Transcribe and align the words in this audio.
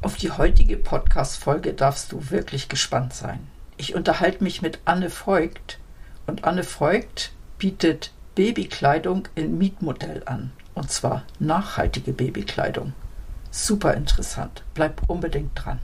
Auf 0.00 0.16
die 0.16 0.30
heutige 0.30 0.76
Podcast-Folge 0.76 1.74
darfst 1.74 2.12
du 2.12 2.30
wirklich 2.30 2.68
gespannt 2.68 3.14
sein. 3.14 3.48
Ich 3.76 3.96
unterhalte 3.96 4.44
mich 4.44 4.62
mit 4.62 4.78
Anne 4.84 5.10
Voigt 5.10 5.80
und 6.28 6.44
Anne 6.44 6.62
Voigt 6.62 7.32
bietet 7.58 8.12
Babykleidung 8.36 9.26
in 9.34 9.58
Mietmodell 9.58 10.22
an. 10.26 10.52
Und 10.74 10.92
zwar 10.92 11.24
nachhaltige 11.40 12.12
Babykleidung. 12.12 12.92
Super 13.50 13.94
interessant. 13.94 14.62
Bleib 14.72 15.02
unbedingt 15.08 15.50
dran. 15.56 15.80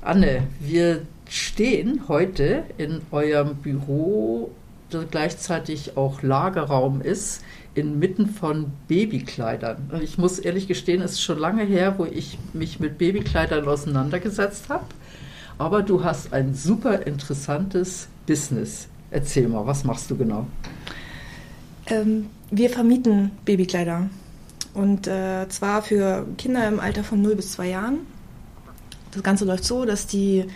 Anne, 0.00 0.48
wir 0.58 1.06
stehen 1.28 2.08
heute 2.08 2.64
in 2.78 3.00
eurem 3.12 3.54
Büro, 3.54 4.50
das 4.90 5.04
gleichzeitig 5.08 5.96
auch 5.96 6.22
Lagerraum 6.22 7.00
ist, 7.00 7.44
inmitten 7.74 8.26
von 8.26 8.72
Babykleidern. 8.88 10.00
Ich 10.02 10.18
muss 10.18 10.38
ehrlich 10.38 10.68
gestehen, 10.68 11.02
es 11.02 11.12
ist 11.12 11.22
schon 11.22 11.38
lange 11.38 11.64
her, 11.64 11.94
wo 11.98 12.04
ich 12.04 12.38
mich 12.52 12.80
mit 12.80 12.98
Babykleidern 12.98 13.66
auseinandergesetzt 13.66 14.68
habe. 14.68 14.84
Aber 15.58 15.82
du 15.82 16.04
hast 16.04 16.32
ein 16.32 16.54
super 16.54 17.06
interessantes 17.06 18.08
Business. 18.26 18.88
Erzähl 19.10 19.48
mal, 19.48 19.66
was 19.66 19.84
machst 19.84 20.10
du 20.10 20.16
genau? 20.16 20.46
Ähm, 21.86 22.26
wir 22.50 22.70
vermieten 22.70 23.30
Babykleider. 23.44 24.08
Und 24.74 25.06
äh, 25.06 25.48
zwar 25.48 25.82
für 25.82 26.26
Kinder 26.38 26.66
im 26.66 26.80
Alter 26.80 27.04
von 27.04 27.20
0 27.20 27.36
bis 27.36 27.52
2 27.52 27.68
Jahren. 27.68 27.98
Das 29.10 29.22
Ganze 29.22 29.44
läuft 29.44 29.64
so, 29.64 29.84
dass 29.84 30.06
die 30.06 30.46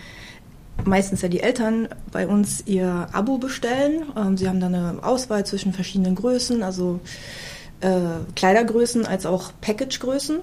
meistens 0.84 1.22
ja 1.22 1.28
die 1.28 1.40
Eltern 1.40 1.88
bei 2.12 2.26
uns 2.26 2.62
ihr 2.66 3.08
Abo 3.12 3.38
bestellen. 3.38 4.06
Ähm, 4.16 4.36
sie 4.36 4.48
haben 4.48 4.60
dann 4.60 4.74
eine 4.74 5.02
Auswahl 5.02 5.44
zwischen 5.46 5.72
verschiedenen 5.72 6.14
Größen, 6.14 6.62
also 6.62 7.00
äh, 7.80 8.00
Kleidergrößen 8.34 9.06
als 9.06 9.26
auch 9.26 9.52
Packagegrößen. 9.60 10.38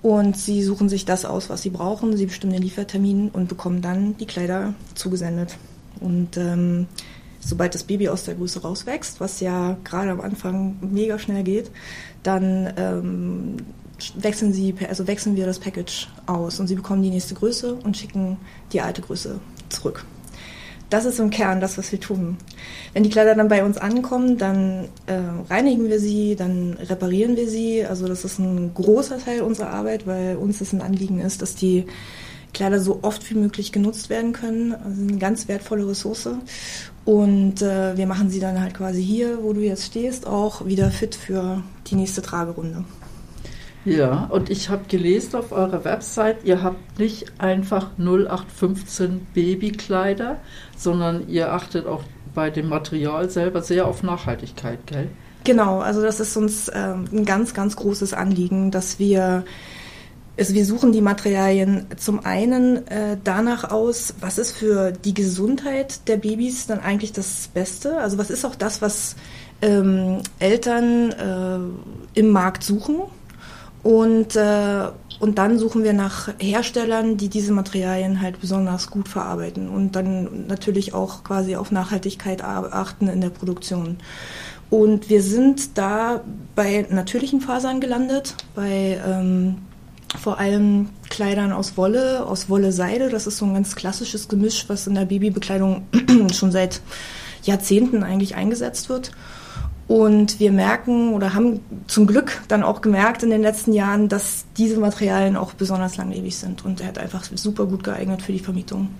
Und 0.00 0.36
sie 0.36 0.62
suchen 0.62 0.88
sich 0.88 1.04
das 1.04 1.24
aus, 1.24 1.50
was 1.50 1.62
sie 1.62 1.70
brauchen. 1.70 2.16
Sie 2.16 2.26
bestimmen 2.26 2.52
den 2.52 2.62
Liefertermin 2.62 3.30
und 3.30 3.48
bekommen 3.48 3.82
dann 3.82 4.16
die 4.16 4.26
Kleider 4.26 4.74
zugesendet. 4.94 5.56
Und 6.00 6.36
ähm, 6.36 6.86
sobald 7.40 7.74
das 7.74 7.82
Baby 7.82 8.08
aus 8.08 8.24
der 8.24 8.34
Größe 8.34 8.62
rauswächst, 8.62 9.20
was 9.20 9.40
ja 9.40 9.76
gerade 9.82 10.10
am 10.10 10.20
Anfang 10.20 10.76
mega 10.80 11.18
schnell 11.18 11.42
geht, 11.42 11.70
dann 12.22 12.72
ähm, 12.76 13.56
wechseln 14.14 14.52
sie, 14.52 14.74
also 14.88 15.06
wechseln 15.08 15.34
wir 15.34 15.46
das 15.46 15.58
Package 15.58 16.08
aus 16.26 16.60
und 16.60 16.68
sie 16.68 16.76
bekommen 16.76 17.02
die 17.02 17.10
nächste 17.10 17.34
Größe 17.34 17.74
und 17.74 17.96
schicken 17.96 18.36
die 18.72 18.80
alte 18.80 19.02
Größe 19.02 19.40
zurück. 19.70 20.04
Das 20.90 21.04
ist 21.04 21.20
im 21.20 21.28
Kern 21.28 21.60
das, 21.60 21.76
was 21.76 21.92
wir 21.92 22.00
tun. 22.00 22.38
Wenn 22.94 23.02
die 23.02 23.10
Kleider 23.10 23.34
dann 23.34 23.48
bei 23.48 23.62
uns 23.62 23.76
ankommen, 23.76 24.38
dann 24.38 24.88
äh, 25.06 25.20
reinigen 25.50 25.88
wir 25.88 26.00
sie, 26.00 26.34
dann 26.34 26.78
reparieren 26.80 27.36
wir 27.36 27.48
sie. 27.48 27.84
Also 27.84 28.08
das 28.08 28.24
ist 28.24 28.38
ein 28.38 28.72
großer 28.72 29.18
Teil 29.18 29.42
unserer 29.42 29.70
Arbeit, 29.70 30.06
weil 30.06 30.36
uns 30.36 30.60
das 30.60 30.72
ein 30.72 30.80
Anliegen 30.80 31.20
ist, 31.20 31.42
dass 31.42 31.54
die 31.54 31.84
Kleider 32.54 32.80
so 32.80 33.00
oft 33.02 33.28
wie 33.30 33.34
möglich 33.34 33.70
genutzt 33.70 34.08
werden 34.08 34.32
können. 34.32 34.74
Also 34.74 35.02
eine 35.02 35.18
ganz 35.18 35.46
wertvolle 35.46 35.86
Ressource. 35.86 36.30
Und 37.04 37.60
äh, 37.60 37.96
wir 37.96 38.06
machen 38.06 38.30
sie 38.30 38.40
dann 38.40 38.60
halt 38.60 38.72
quasi 38.72 39.02
hier, 39.02 39.42
wo 39.42 39.52
du 39.52 39.60
jetzt 39.60 39.84
stehst, 39.84 40.26
auch 40.26 40.64
wieder 40.64 40.90
fit 40.90 41.14
für 41.14 41.62
die 41.86 41.96
nächste 41.96 42.22
Tragerunde. 42.22 42.84
Ja, 43.84 44.26
und 44.30 44.50
ich 44.50 44.68
habe 44.68 44.82
gelesen 44.88 45.36
auf 45.36 45.52
eurer 45.52 45.84
Website, 45.84 46.44
ihr 46.44 46.62
habt 46.62 46.98
nicht 46.98 47.32
einfach 47.38 47.90
0815 47.98 49.26
Babykleider, 49.32 50.38
sondern 50.76 51.28
ihr 51.28 51.52
achtet 51.52 51.86
auch 51.86 52.02
bei 52.34 52.50
dem 52.50 52.68
Material 52.68 53.30
selber 53.30 53.62
sehr 53.62 53.86
auf 53.86 54.02
Nachhaltigkeit, 54.02 54.86
gell? 54.86 55.08
Genau, 55.44 55.78
also 55.78 56.02
das 56.02 56.20
ist 56.20 56.36
uns 56.36 56.70
ähm, 56.74 57.06
ein 57.12 57.24
ganz, 57.24 57.54
ganz 57.54 57.76
großes 57.76 58.12
Anliegen, 58.12 58.70
dass 58.70 58.98
wir 58.98 59.44
also 60.38 60.54
wir 60.54 60.64
suchen 60.64 60.92
die 60.92 61.00
Materialien 61.00 61.86
zum 61.96 62.24
einen 62.24 62.86
äh, 62.86 63.16
danach 63.24 63.72
aus, 63.72 64.14
was 64.20 64.38
ist 64.38 64.52
für 64.52 64.92
die 64.92 65.12
Gesundheit 65.12 66.06
der 66.06 66.16
Babys 66.16 66.68
dann 66.68 66.78
eigentlich 66.78 67.12
das 67.12 67.48
Beste? 67.52 67.98
Also 67.98 68.18
was 68.18 68.30
ist 68.30 68.44
auch 68.44 68.54
das, 68.54 68.80
was 68.80 69.16
ähm, 69.62 70.20
Eltern 70.38 71.10
äh, 72.14 72.20
im 72.20 72.28
Markt 72.28 72.62
suchen? 72.62 73.00
Und, 73.88 74.36
äh, 74.36 74.88
und 75.18 75.38
dann 75.38 75.58
suchen 75.58 75.82
wir 75.82 75.94
nach 75.94 76.28
Herstellern, 76.38 77.16
die 77.16 77.30
diese 77.30 77.52
Materialien 77.52 78.20
halt 78.20 78.38
besonders 78.38 78.90
gut 78.90 79.08
verarbeiten 79.08 79.70
und 79.70 79.96
dann 79.96 80.46
natürlich 80.46 80.92
auch 80.92 81.24
quasi 81.24 81.56
auf 81.56 81.70
Nachhaltigkeit 81.70 82.44
achten 82.44 83.08
in 83.08 83.22
der 83.22 83.30
Produktion. 83.30 83.96
Und 84.68 85.08
wir 85.08 85.22
sind 85.22 85.78
da 85.78 86.20
bei 86.54 86.86
natürlichen 86.90 87.40
Fasern 87.40 87.80
gelandet, 87.80 88.34
bei 88.54 89.00
ähm, 89.06 89.56
vor 90.20 90.38
allem 90.38 90.90
Kleidern 91.08 91.52
aus 91.52 91.78
Wolle, 91.78 92.26
aus 92.26 92.50
Wolle-Seide. 92.50 93.08
Das 93.08 93.26
ist 93.26 93.38
so 93.38 93.46
ein 93.46 93.54
ganz 93.54 93.74
klassisches 93.74 94.28
Gemisch, 94.28 94.66
was 94.68 94.86
in 94.86 94.96
der 94.96 95.06
Babybekleidung 95.06 95.86
schon 96.34 96.52
seit 96.52 96.82
Jahrzehnten 97.42 98.02
eigentlich 98.02 98.34
eingesetzt 98.34 98.90
wird. 98.90 99.12
Und 99.88 100.38
wir 100.38 100.52
merken 100.52 101.14
oder 101.14 101.32
haben 101.32 101.60
zum 101.86 102.06
Glück 102.06 102.42
dann 102.48 102.62
auch 102.62 102.82
gemerkt 102.82 103.22
in 103.22 103.30
den 103.30 103.40
letzten 103.40 103.72
Jahren, 103.72 104.10
dass 104.10 104.44
diese 104.58 104.78
Materialien 104.78 105.34
auch 105.34 105.54
besonders 105.54 105.96
langlebig 105.96 106.36
sind 106.36 106.62
und 106.62 106.82
er 106.82 106.88
hat 106.88 106.98
einfach 106.98 107.24
super 107.24 107.64
gut 107.64 107.84
geeignet 107.84 108.20
für 108.20 108.32
die 108.32 108.38
Vermietung. 108.38 108.90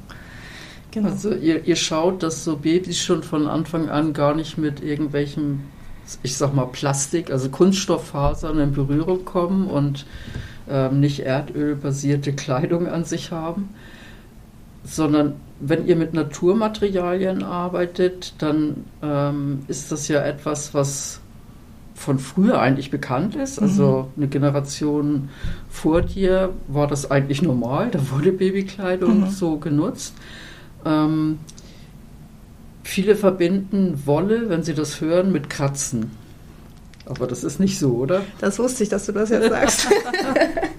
Genau. 0.91 1.11
Also 1.11 1.35
ihr, 1.35 1.65
ihr 1.67 1.77
schaut, 1.77 2.23
dass 2.23 2.43
so 2.43 2.57
Babys 2.57 2.99
schon 2.99 3.23
von 3.23 3.47
Anfang 3.47 3.91
an 3.91 4.15
gar 4.15 4.35
nicht 4.35 4.57
mit 4.57 4.83
irgendwelchem, 4.83 5.61
ich 6.23 6.39
sag 6.39 6.55
mal, 6.55 6.65
Plastik, 6.65 7.31
also 7.31 7.51
Kunststofffasern 7.51 8.59
in 8.59 8.73
Berührung 8.73 9.27
kommen 9.27 9.69
und 9.69 10.07
ähm, 10.71 11.01
nicht 11.01 11.21
erdölbasierte 11.21 12.33
Kleidung 12.33 12.87
an 12.87 13.05
sich 13.05 13.31
haben, 13.31 13.69
sondern 14.85 15.35
wenn 15.61 15.87
ihr 15.87 15.97
mit 15.97 16.15
Naturmaterialien 16.15 17.43
arbeitet, 17.43 18.35
dann 18.39 18.85
ähm, 19.03 19.61
ist 19.69 19.91
das 19.91 20.09
ja 20.09 20.25
etwas, 20.25 20.75
was 20.75 21.21
von 21.95 22.19
früher 22.19 22.61
eigentlich 22.61 22.91
bekannt 22.91 23.35
ist. 23.35 23.59
Also 23.59 24.09
mhm. 24.15 24.23
eine 24.23 24.29
Generation 24.29 25.29
vor 25.69 26.03
dir 26.03 26.51
war 26.69 26.87
das 26.87 27.11
eigentlich 27.11 27.43
normal. 27.43 27.91
Da 27.91 27.99
wurde 28.11 28.33
Babykleidung 28.33 29.23
mhm. 29.23 29.31
so 29.31 29.59
genutzt. 29.59 30.15
Ähm, 30.85 31.41
viele 32.85 33.17
verbinden 33.17 34.07
Wolle, 34.07 34.49
wenn 34.49 34.63
sie 34.63 34.75
das 34.75 35.01
hören, 35.01 35.33
mit 35.33 35.51
Kratzen. 35.51 36.13
Aber 37.05 37.27
das 37.27 37.43
ist 37.43 37.59
nicht 37.59 37.79
so, 37.79 37.95
oder? 37.95 38.23
Das 38.41 38.59
wusste 38.59 38.83
ich, 38.83 38.89
dass 38.89 39.07
du 39.07 39.13
das 39.13 39.31
jetzt 39.31 39.49
sagst. 39.49 39.89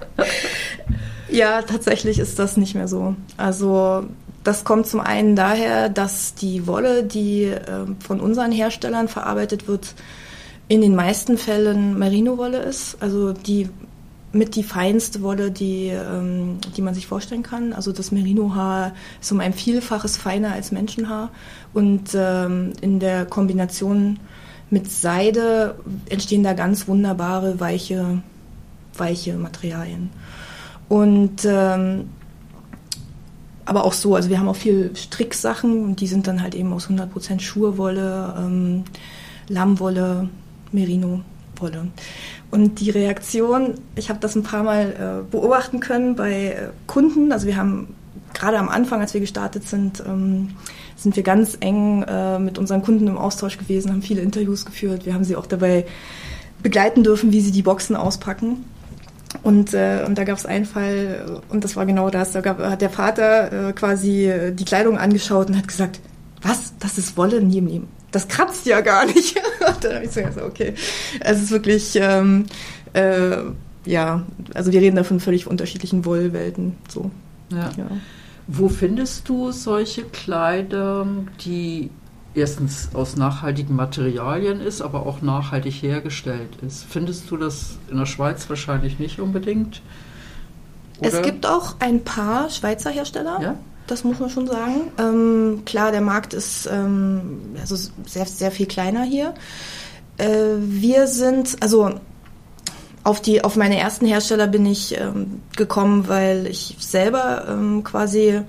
ja, 1.30 1.62
tatsächlich 1.64 2.20
ist 2.20 2.40
das 2.40 2.56
nicht 2.56 2.76
mehr 2.76 2.88
so. 2.88 3.16
Also 3.36 4.06
das 4.44 4.64
kommt 4.64 4.88
zum 4.88 5.00
einen 5.00 5.36
daher, 5.36 5.90
dass 5.90 6.34
die 6.34 6.68
Wolle, 6.68 7.04
die 7.04 7.44
äh, 7.44 7.60
von 8.00 8.20
unseren 8.20 8.52
Herstellern 8.52 9.08
verarbeitet 9.08 9.68
wird, 9.68 9.94
in 10.68 10.82
den 10.82 10.96
meisten 10.96 11.38
Fällen 11.38 11.98
Merino-Wolle 11.98 12.60
ist. 12.60 12.98
Also 13.02 13.34
die 13.34 13.70
mit 14.32 14.56
die 14.56 14.64
feinste 14.64 15.22
Wolle, 15.22 15.52
die, 15.52 15.88
ähm, 15.88 16.60
die 16.78 16.82
man 16.82 16.94
sich 16.94 17.08
vorstellen 17.08 17.44
kann. 17.44 17.74
Also 17.74 17.92
das 17.92 18.12
Merino-Haar 18.12 18.94
ist 19.20 19.32
um 19.32 19.40
ein 19.40 19.54
Vielfaches 19.54 20.18
feiner 20.18 20.54
als 20.54 20.72
Menschenhaar. 20.72 21.32
Und 21.74 22.12
ähm, 22.14 22.74
in 22.82 23.00
der 23.00 23.26
Kombination 23.26 24.20
mit 24.70 24.92
Seide 24.92 25.76
entstehen 26.10 26.44
da 26.44 26.54
ganz 26.54 26.88
wunderbare, 26.88 27.60
weiche, 27.60 28.22
weiche 28.96 29.34
Materialien. 29.34 30.12
Und 30.90 31.46
ähm, 31.46 32.10
aber 33.70 33.86
auch 33.86 33.94
so, 33.94 34.16
also 34.16 34.30
wir 34.30 34.40
haben 34.40 34.48
auch 34.48 34.56
viel 34.56 34.92
Stricksachen 34.96 35.84
und 35.84 36.02
die 36.02 36.08
sind 36.08 36.28
dann 36.28 36.42
halt 36.42 36.56
eben 36.56 36.74
aus 36.74 36.90
100% 36.90 37.40
Schurwolle, 37.40 38.36
ähm, 38.38 38.84
Lammwolle, 39.48 40.28
Merino-Wolle. 40.72 41.88
Und 42.52 42.80
die 42.80 42.90
Reaktion, 42.90 43.76
ich 43.96 44.10
habe 44.10 44.20
das 44.20 44.36
ein 44.36 44.44
paar 44.44 44.64
Mal 44.64 45.24
äh, 45.28 45.32
beobachten 45.32 45.80
können 45.80 46.16
bei 46.16 46.46
äh, 46.46 46.70
Kunden. 46.88 47.32
Also 47.32 47.46
wir 47.46 47.58
haben 47.58 47.96
gerade 48.34 48.58
am 48.58 48.70
Anfang, 48.70 49.02
als 49.02 49.14
wir 49.14 49.22
gestartet 49.22 49.68
sind, 49.68 50.04
ähm, 50.06 50.56
sind 50.96 51.16
wir 51.16 51.24
ganz 51.24 51.56
eng 51.60 52.04
äh, 52.04 52.40
mit 52.40 52.58
unseren 52.58 52.82
Kunden 52.82 53.08
im 53.08 53.18
Austausch 53.18 53.58
gewesen, 53.58 53.92
haben 53.92 54.02
viele 54.02 54.22
Interviews 54.22 54.66
geführt. 54.66 55.06
Wir 55.06 55.14
haben 55.14 55.24
sie 55.24 55.36
auch 55.36 55.46
dabei 55.46 55.86
begleiten 56.64 57.04
dürfen, 57.04 57.32
wie 57.32 57.42
sie 57.42 57.52
die 57.52 57.62
Boxen 57.62 57.96
auspacken. 57.96 58.66
Und, 59.44 59.74
äh, 59.74 60.04
und 60.06 60.18
da 60.18 60.24
gab 60.24 60.38
es 60.38 60.46
einen 60.46 60.66
Fall, 60.66 61.42
und 61.50 61.64
das 61.64 61.76
war 61.76 61.86
genau 61.86 62.10
das. 62.10 62.32
Da 62.32 62.42
gab, 62.42 62.60
hat 62.60 62.82
der 62.82 62.90
Vater 62.90 63.70
äh, 63.70 63.74
quasi 63.74 64.32
die 64.54 64.66
Kleidung 64.66 64.98
angeschaut 64.98 65.50
und 65.50 65.58
hat 65.58 65.68
gesagt, 65.68 66.00
was, 66.42 66.74
das 66.80 66.98
ist 66.98 67.18
Wolle? 67.18 67.42
Nee, 67.42 67.62
nee, 67.62 67.82
das 68.12 68.28
kratzt 68.28 68.66
ja 68.66 68.82
gar 68.82 69.06
nicht. 69.06 69.38
und 69.68 69.84
dann 69.84 69.96
habe 69.96 70.06
ich 70.06 70.12
so 70.12 70.22
gesagt, 70.22 70.46
okay, 70.46 70.74
es 71.20 71.42
ist 71.42 71.52
wirklich, 71.52 71.96
ähm, 71.96 72.46
äh, 72.94 73.38
ja, 73.86 74.26
also 74.54 74.72
wir 74.72 74.82
reden 74.82 74.96
da 74.96 75.04
von 75.04 75.20
völlig 75.20 75.48
unterschiedlichen 75.48 76.06
Wollwelten. 76.06 76.76
So. 76.88 77.12
Ja. 77.52 77.70
ja. 77.78 77.88
Wo 78.48 78.68
findest 78.70 79.30
du 79.30 79.52
solche 79.52 80.04
Kleider, 80.04 81.08
die 81.46 81.92
erstens 82.40 82.90
aus 82.94 83.16
nachhaltigen 83.16 83.76
Materialien 83.76 84.62
ist, 84.62 84.82
aber 84.82 85.06
auch 85.06 85.22
nachhaltig 85.22 85.82
hergestellt 85.82 86.50
ist? 86.66 86.86
Findest 86.90 87.30
du 87.32 87.38
das 87.38 87.78
in 87.90 87.98
der 87.98 88.06
Schweiz 88.06 88.50
wahrscheinlich 88.50 89.00
nicht 89.00 89.20
unbedingt? 89.20 89.82
Oder? 91.00 91.14
Es 91.14 91.22
gibt 91.22 91.46
auch 91.46 91.76
ein 91.80 92.04
paar 92.04 92.50
Schweizer 92.50 92.90
Hersteller. 92.90 93.40
Ja? 93.42 93.56
Das 93.88 94.04
muss 94.04 94.20
man 94.20 94.30
schon 94.30 94.48
sagen. 94.48 94.92
Ähm, 94.98 95.64
klar, 95.66 95.92
der 95.92 96.02
Markt 96.02 96.34
ist 96.34 96.68
ähm, 96.72 97.56
also 97.60 97.76
sehr, 98.06 98.26
sehr 98.26 98.52
viel 98.52 98.68
kleiner 98.68 99.04
hier. 99.04 99.34
Äh, 100.18 100.28
wir 100.60 101.08
sind, 101.08 101.58
also 101.62 101.92
auf, 103.04 103.22
die, 103.22 103.44
auf 103.44 103.56
meine 103.56 103.80
ersten 103.80 104.06
Hersteller 104.06 104.48
bin 104.48 104.66
ich 104.66 105.00
ähm, 105.00 105.42
gekommen, 105.56 106.08
weil 106.08 106.46
ich 106.48 106.76
selber 106.80 107.46
ähm, 107.50 107.84
quasi 107.84 108.42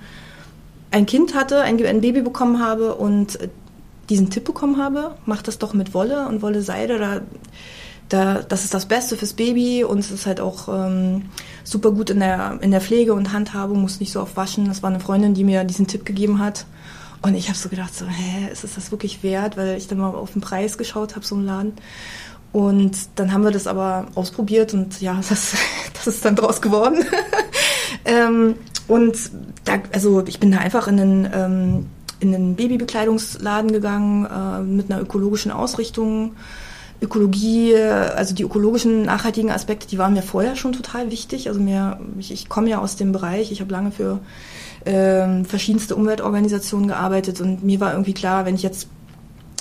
ein 0.91 1.07
Kind 1.07 1.35
hatte, 1.35 1.63
ein, 1.63 1.85
ein, 1.85 2.01
Baby 2.01 2.23
bekommen 2.23 2.63
habe 2.63 2.97
und 2.97 3.39
diesen 4.11 4.29
Tipp 4.29 4.45
bekommen 4.45 4.77
habe, 4.77 5.15
mach 5.25 5.41
das 5.41 5.59
doch 5.59 5.73
mit 5.73 5.95
Wolle 5.95 6.29
und 6.29 6.43
Wolle 6.43 6.63
Seide, 6.63 6.99
da, 6.99 7.21
da, 8.11 8.43
das 8.43 8.65
ist 8.65 8.75
das 8.75 8.87
Beste 8.87 9.17
fürs 9.17 9.33
Baby 9.33 9.85
und 9.85 10.01
es 10.01 10.11
ist 10.11 10.27
halt 10.27 10.41
auch 10.41 10.69
ähm, 10.69 11.27
super 11.65 11.93
gut 11.93 12.11
in 12.11 12.21
der, 12.21 12.59
in 12.61 12.73
der 12.73 12.81
Pflege 12.81 13.15
und 13.15 13.33
Handhabung, 13.33 13.81
muss 13.81 14.01
nicht 14.01 14.13
so 14.13 14.21
oft 14.21 14.37
waschen. 14.37 14.67
Das 14.67 14.83
war 14.83 14.91
eine 14.91 15.01
Freundin, 15.01 15.33
die 15.33 15.45
mir 15.45 15.65
diesen 15.65 15.87
Tipp 15.87 16.05
gegeben 16.05 16.41
hat. 16.41 16.67
Und 17.23 17.35
ich 17.35 17.49
habe 17.49 17.59
so 17.59 17.69
gedacht, 17.69 17.95
so, 17.95 18.07
hä, 18.07 18.51
ist 18.51 18.65
es 18.65 18.75
das 18.75 18.91
wirklich 18.91 19.23
wert? 19.23 19.57
Weil 19.57 19.77
ich 19.77 19.87
dann 19.87 19.99
mal 19.99 20.09
auf 20.09 20.33
den 20.33 20.41
Preis 20.41 20.77
geschaut 20.77 21.15
habe, 21.15 21.25
so 21.25 21.37
im 21.37 21.45
Laden. 21.45 21.73
Und 22.53 22.97
dann 23.15 23.33
haben 23.33 23.45
wir 23.45 23.53
das 23.53 23.67
aber 23.67 24.09
ausprobiert 24.17 24.75
und 24.75 25.01
ja, 25.01 25.21
das, 25.29 25.55
das 25.95 26.07
ist 26.07 26.25
dann 26.25 26.35
draus 26.35 26.61
geworden. 26.61 27.05
ähm, 28.05 28.57
und 28.89 29.17
da, 29.65 29.75
also 29.93 30.25
ich 30.27 30.41
bin 30.41 30.51
da 30.51 30.59
einfach 30.59 30.89
in 30.89 30.97
den, 30.97 31.29
ähm, 31.33 31.87
in 32.21 32.33
den 32.33 32.55
Babybekleidungsladen 32.55 33.73
gegangen 33.73 34.27
äh, 34.27 34.61
mit 34.63 34.91
einer 34.91 35.01
ökologischen 35.01 35.51
Ausrichtung. 35.51 36.33
Ökologie, 37.03 37.75
also 37.77 38.35
die 38.35 38.43
ökologischen, 38.43 39.05
nachhaltigen 39.05 39.51
Aspekte, 39.51 39.89
die 39.89 39.97
waren 39.97 40.13
mir 40.13 40.23
vorher 40.23 40.55
schon 40.55 40.75
total 40.75 41.11
wichtig. 41.11 41.49
Also 41.49 41.59
mir, 41.59 41.99
ich, 42.19 42.31
ich 42.31 42.51
komme 42.51 42.69
ja 42.69 42.79
aus 42.79 42.97
dem 42.97 43.13
Bereich, 43.13 43.51
ich 43.51 43.63
habe 43.63 43.73
lange 43.73 43.91
für 43.91 44.21
ähm, 44.85 45.47
verschiedenste 45.47 45.97
Umweltorganisationen 45.97 46.89
gearbeitet 46.89 47.41
und 47.41 47.65
mir 47.65 47.81
war 47.81 47.93
irgendwie 47.93 48.13
klar, 48.13 48.45
wenn 48.45 48.55
ich 48.55 48.63
jetzt 48.63 48.89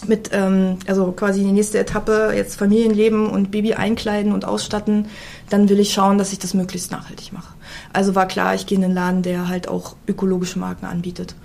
mit, 0.08 0.30
ähm, 0.34 0.78
also 0.88 1.12
quasi 1.12 1.44
die 1.44 1.52
nächste 1.52 1.80
Etappe, 1.80 2.32
jetzt 2.36 2.56
Familienleben 2.56 3.30
und 3.30 3.52
Baby 3.52 3.74
einkleiden 3.74 4.32
und 4.32 4.46
ausstatten, 4.46 5.08
dann 5.50 5.68
will 5.70 5.80
ich 5.80 5.94
schauen, 5.94 6.18
dass 6.18 6.32
ich 6.32 6.40
das 6.40 6.54
möglichst 6.54 6.92
nachhaltig 6.92 7.34
mache. 7.34 7.54
Also 7.92 8.16
war 8.16 8.28
klar, 8.28 8.56
ich 8.56 8.66
gehe 8.66 8.78
in 8.78 8.84
einen 8.84 8.94
Laden, 8.94 9.24
der 9.24 9.48
halt 9.48 9.68
auch 9.68 9.96
ökologische 10.08 10.60
Marken 10.60 10.86
anbietet. 10.86 11.36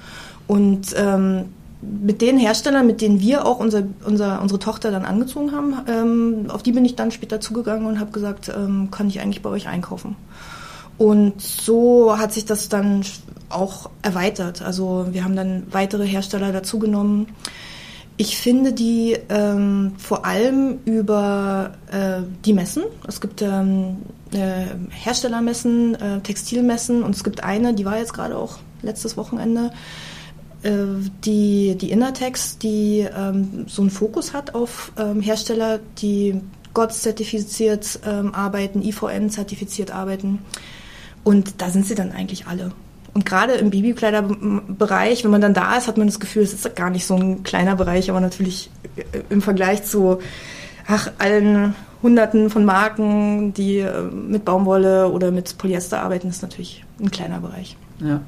Und 0.46 0.94
ähm, 0.96 1.46
mit 1.82 2.22
den 2.22 2.38
Herstellern, 2.38 2.86
mit 2.86 3.00
denen 3.00 3.20
wir 3.20 3.46
auch 3.46 3.58
unser, 3.58 3.84
unser, 4.06 4.40
unsere 4.40 4.58
Tochter 4.58 4.90
dann 4.90 5.04
angezogen 5.04 5.52
haben, 5.52 5.74
ähm, 5.88 6.50
auf 6.50 6.62
die 6.62 6.72
bin 6.72 6.84
ich 6.84 6.96
dann 6.96 7.10
später 7.10 7.40
zugegangen 7.40 7.86
und 7.86 8.00
habe 8.00 8.10
gesagt, 8.10 8.50
ähm, 8.54 8.90
kann 8.90 9.08
ich 9.08 9.20
eigentlich 9.20 9.42
bei 9.42 9.50
euch 9.50 9.68
einkaufen. 9.68 10.16
Und 10.96 11.40
so 11.42 12.18
hat 12.18 12.32
sich 12.32 12.44
das 12.44 12.68
dann 12.68 13.04
auch 13.48 13.90
erweitert. 14.02 14.62
Also 14.62 15.06
wir 15.10 15.24
haben 15.24 15.36
dann 15.36 15.64
weitere 15.70 16.06
Hersteller 16.06 16.52
dazugenommen. 16.52 17.26
Ich 18.16 18.36
finde 18.36 18.72
die 18.72 19.16
ähm, 19.28 19.92
vor 19.98 20.24
allem 20.24 20.78
über 20.84 21.72
äh, 21.90 22.22
die 22.44 22.52
Messen. 22.52 22.84
Es 23.08 23.20
gibt 23.20 23.42
ähm, 23.42 23.96
äh, 24.32 24.66
Herstellermessen, 24.90 25.96
äh, 25.96 26.20
Textilmessen 26.20 27.02
und 27.02 27.16
es 27.16 27.24
gibt 27.24 27.42
eine, 27.42 27.74
die 27.74 27.84
war 27.84 27.98
jetzt 27.98 28.14
gerade 28.14 28.36
auch 28.36 28.58
letztes 28.82 29.16
Wochenende, 29.16 29.72
die, 31.24 31.76
die 31.76 31.90
Innertex, 31.90 32.58
die 32.58 33.06
ähm, 33.14 33.66
so 33.66 33.82
einen 33.82 33.90
Fokus 33.90 34.32
hat 34.32 34.54
auf 34.54 34.92
ähm, 34.98 35.20
Hersteller, 35.20 35.80
die 35.98 36.40
GOTS 36.72 37.02
zertifiziert 37.02 38.00
ähm, 38.06 38.34
arbeiten, 38.34 38.82
IVN 38.82 39.30
zertifiziert 39.30 39.90
arbeiten. 39.90 40.40
Und 41.22 41.60
da 41.62 41.70
sind 41.70 41.86
sie 41.86 41.94
dann 41.94 42.12
eigentlich 42.12 42.46
alle. 42.46 42.72
Und 43.14 43.24
gerade 43.24 43.52
im 43.54 43.70
Babykleiderbereich, 43.70 45.22
wenn 45.22 45.30
man 45.30 45.40
dann 45.40 45.54
da 45.54 45.76
ist, 45.76 45.86
hat 45.86 45.96
man 45.96 46.08
das 46.08 46.18
Gefühl, 46.18 46.42
es 46.42 46.52
ist 46.52 46.76
gar 46.76 46.90
nicht 46.90 47.06
so 47.06 47.14
ein 47.14 47.44
kleiner 47.44 47.76
Bereich, 47.76 48.10
aber 48.10 48.20
natürlich 48.20 48.70
äh, 48.96 49.02
im 49.30 49.40
Vergleich 49.40 49.84
zu 49.84 50.18
ach, 50.86 51.10
allen 51.18 51.74
Hunderten 52.02 52.50
von 52.50 52.64
Marken, 52.64 53.54
die 53.54 53.78
äh, 53.78 54.02
mit 54.02 54.44
Baumwolle 54.44 55.10
oder 55.10 55.30
mit 55.30 55.56
Polyester 55.58 56.02
arbeiten, 56.02 56.28
ist 56.28 56.42
natürlich 56.42 56.84
ein 57.00 57.10
kleiner 57.10 57.40
Bereich. 57.40 57.76
Ja. 58.00 58.20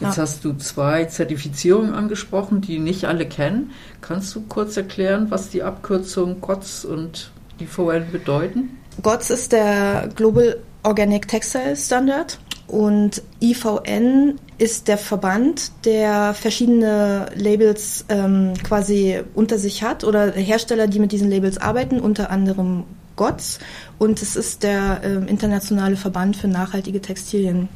Jetzt 0.00 0.16
ja. 0.16 0.22
hast 0.22 0.44
du 0.44 0.54
zwei 0.54 1.04
Zertifizierungen 1.04 1.94
angesprochen, 1.94 2.60
die 2.60 2.78
nicht 2.78 3.04
alle 3.04 3.26
kennen. 3.26 3.70
Kannst 4.00 4.34
du 4.34 4.42
kurz 4.42 4.76
erklären, 4.76 5.30
was 5.30 5.50
die 5.50 5.62
Abkürzung 5.62 6.40
GOTS 6.40 6.84
und 6.84 7.30
IVN 7.60 8.10
bedeuten? 8.10 8.78
GOTS 9.02 9.30
ist 9.30 9.52
der 9.52 10.08
Global 10.14 10.56
Organic 10.82 11.28
Textile 11.28 11.76
Standard 11.76 12.38
und 12.66 13.22
IVN 13.40 14.38
ist 14.58 14.88
der 14.88 14.98
Verband, 14.98 15.72
der 15.84 16.34
verschiedene 16.34 17.26
Labels 17.34 18.04
ähm, 18.08 18.54
quasi 18.62 19.20
unter 19.34 19.58
sich 19.58 19.82
hat 19.82 20.04
oder 20.04 20.32
Hersteller, 20.32 20.86
die 20.86 21.00
mit 21.00 21.12
diesen 21.12 21.30
Labels 21.30 21.58
arbeiten, 21.58 22.00
unter 22.00 22.30
anderem 22.30 22.84
GOTS 23.16 23.58
und 23.98 24.22
es 24.22 24.36
ist 24.36 24.62
der 24.62 25.00
äh, 25.02 25.30
internationale 25.30 25.96
Verband 25.96 26.36
für 26.36 26.48
nachhaltige 26.48 27.00
Textilien. 27.00 27.68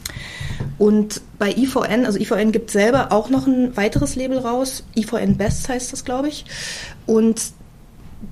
Und 0.79 1.21
bei 1.39 1.53
IVN, 1.53 2.07
also 2.07 2.19
IVN 2.19 2.53
gibt 2.53 2.71
selber 2.71 3.13
auch 3.13 3.31
noch 3.31 3.47
ein 3.47 3.77
weiteres 3.77 4.17
Label 4.17 4.39
raus, 4.39 4.85
IVN 4.97 5.37
Best 5.37 5.69
heißt 5.69 5.93
das, 5.93 6.05
glaube 6.05 6.29
ich. 6.29 6.45
Und 7.07 7.53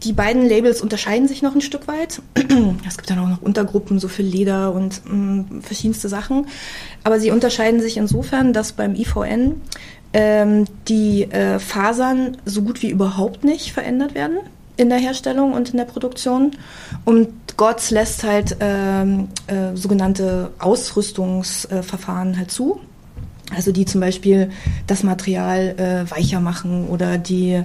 die 0.03 0.13
beiden 0.13 0.49
Labels 0.49 0.81
unterscheiden 0.81 1.29
sich 1.29 1.43
noch 1.43 1.55
ein 1.55 1.61
Stück 1.61 1.87
weit. 1.87 2.21
Es 2.87 2.97
gibt 2.97 3.09
dann 3.11 3.21
auch 3.21 3.29
noch 3.29 3.43
Untergruppen, 3.43 3.99
so 3.99 4.09
für 4.09 4.23
Leder 4.23 4.73
und 4.73 5.03
mh, 5.05 5.15
mm, 5.15 5.63
verschiedenste 5.63 6.09
Sachen. 6.09 6.47
Aber 7.05 7.21
sie 7.21 7.31
unterscheiden 7.31 7.81
sich 7.81 7.97
insofern, 7.97 8.53
dass 8.53 8.73
beim 8.73 8.95
IVN 8.97 9.61
ähm, 10.13 10.65
die 10.89 11.25
äh, 11.31 11.59
Fasern 11.61 12.37
so 12.45 12.63
gut 12.63 12.83
wie 12.83 12.91
überhaupt 12.91 13.45
nicht 13.45 13.73
verändert 13.73 14.15
werden 14.15 14.39
in 14.77 14.89
der 14.89 14.99
Herstellung 14.99 15.53
und 15.53 15.71
in 15.71 15.77
der 15.77 15.85
Produktion. 15.85 16.53
Und 17.05 17.57
GOTS 17.57 17.91
lässt 17.91 18.25
halt 18.25 18.57
ähm, 18.61 19.29
äh, 19.47 19.75
sogenannte 19.75 20.51
Ausrüstungsverfahren 20.59 22.35
äh, 22.35 22.37
halt 22.37 22.51
zu. 22.51 22.81
Also 23.55 23.73
die 23.73 23.85
zum 23.85 24.01
Beispiel 24.01 24.51
das 24.87 25.03
Material 25.03 25.75
äh, 25.79 26.11
weicher 26.11 26.41
machen 26.41 26.89
oder 26.89 27.17
die 27.17 27.63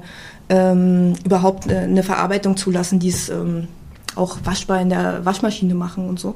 ähm, 0.50 1.15
überhaupt 1.25 1.70
äh, 1.70 1.77
eine 1.77 2.03
Verarbeitung 2.03 2.56
zulassen, 2.56 3.00
die 3.00 3.10
es 3.10 3.30
ähm, 3.30 3.68
auch 4.15 4.38
waschbar 4.44 4.82
in 4.82 4.89
der 4.89 5.25
Waschmaschine 5.25 5.74
machen 5.74 6.08
und 6.08 6.20
so. 6.20 6.36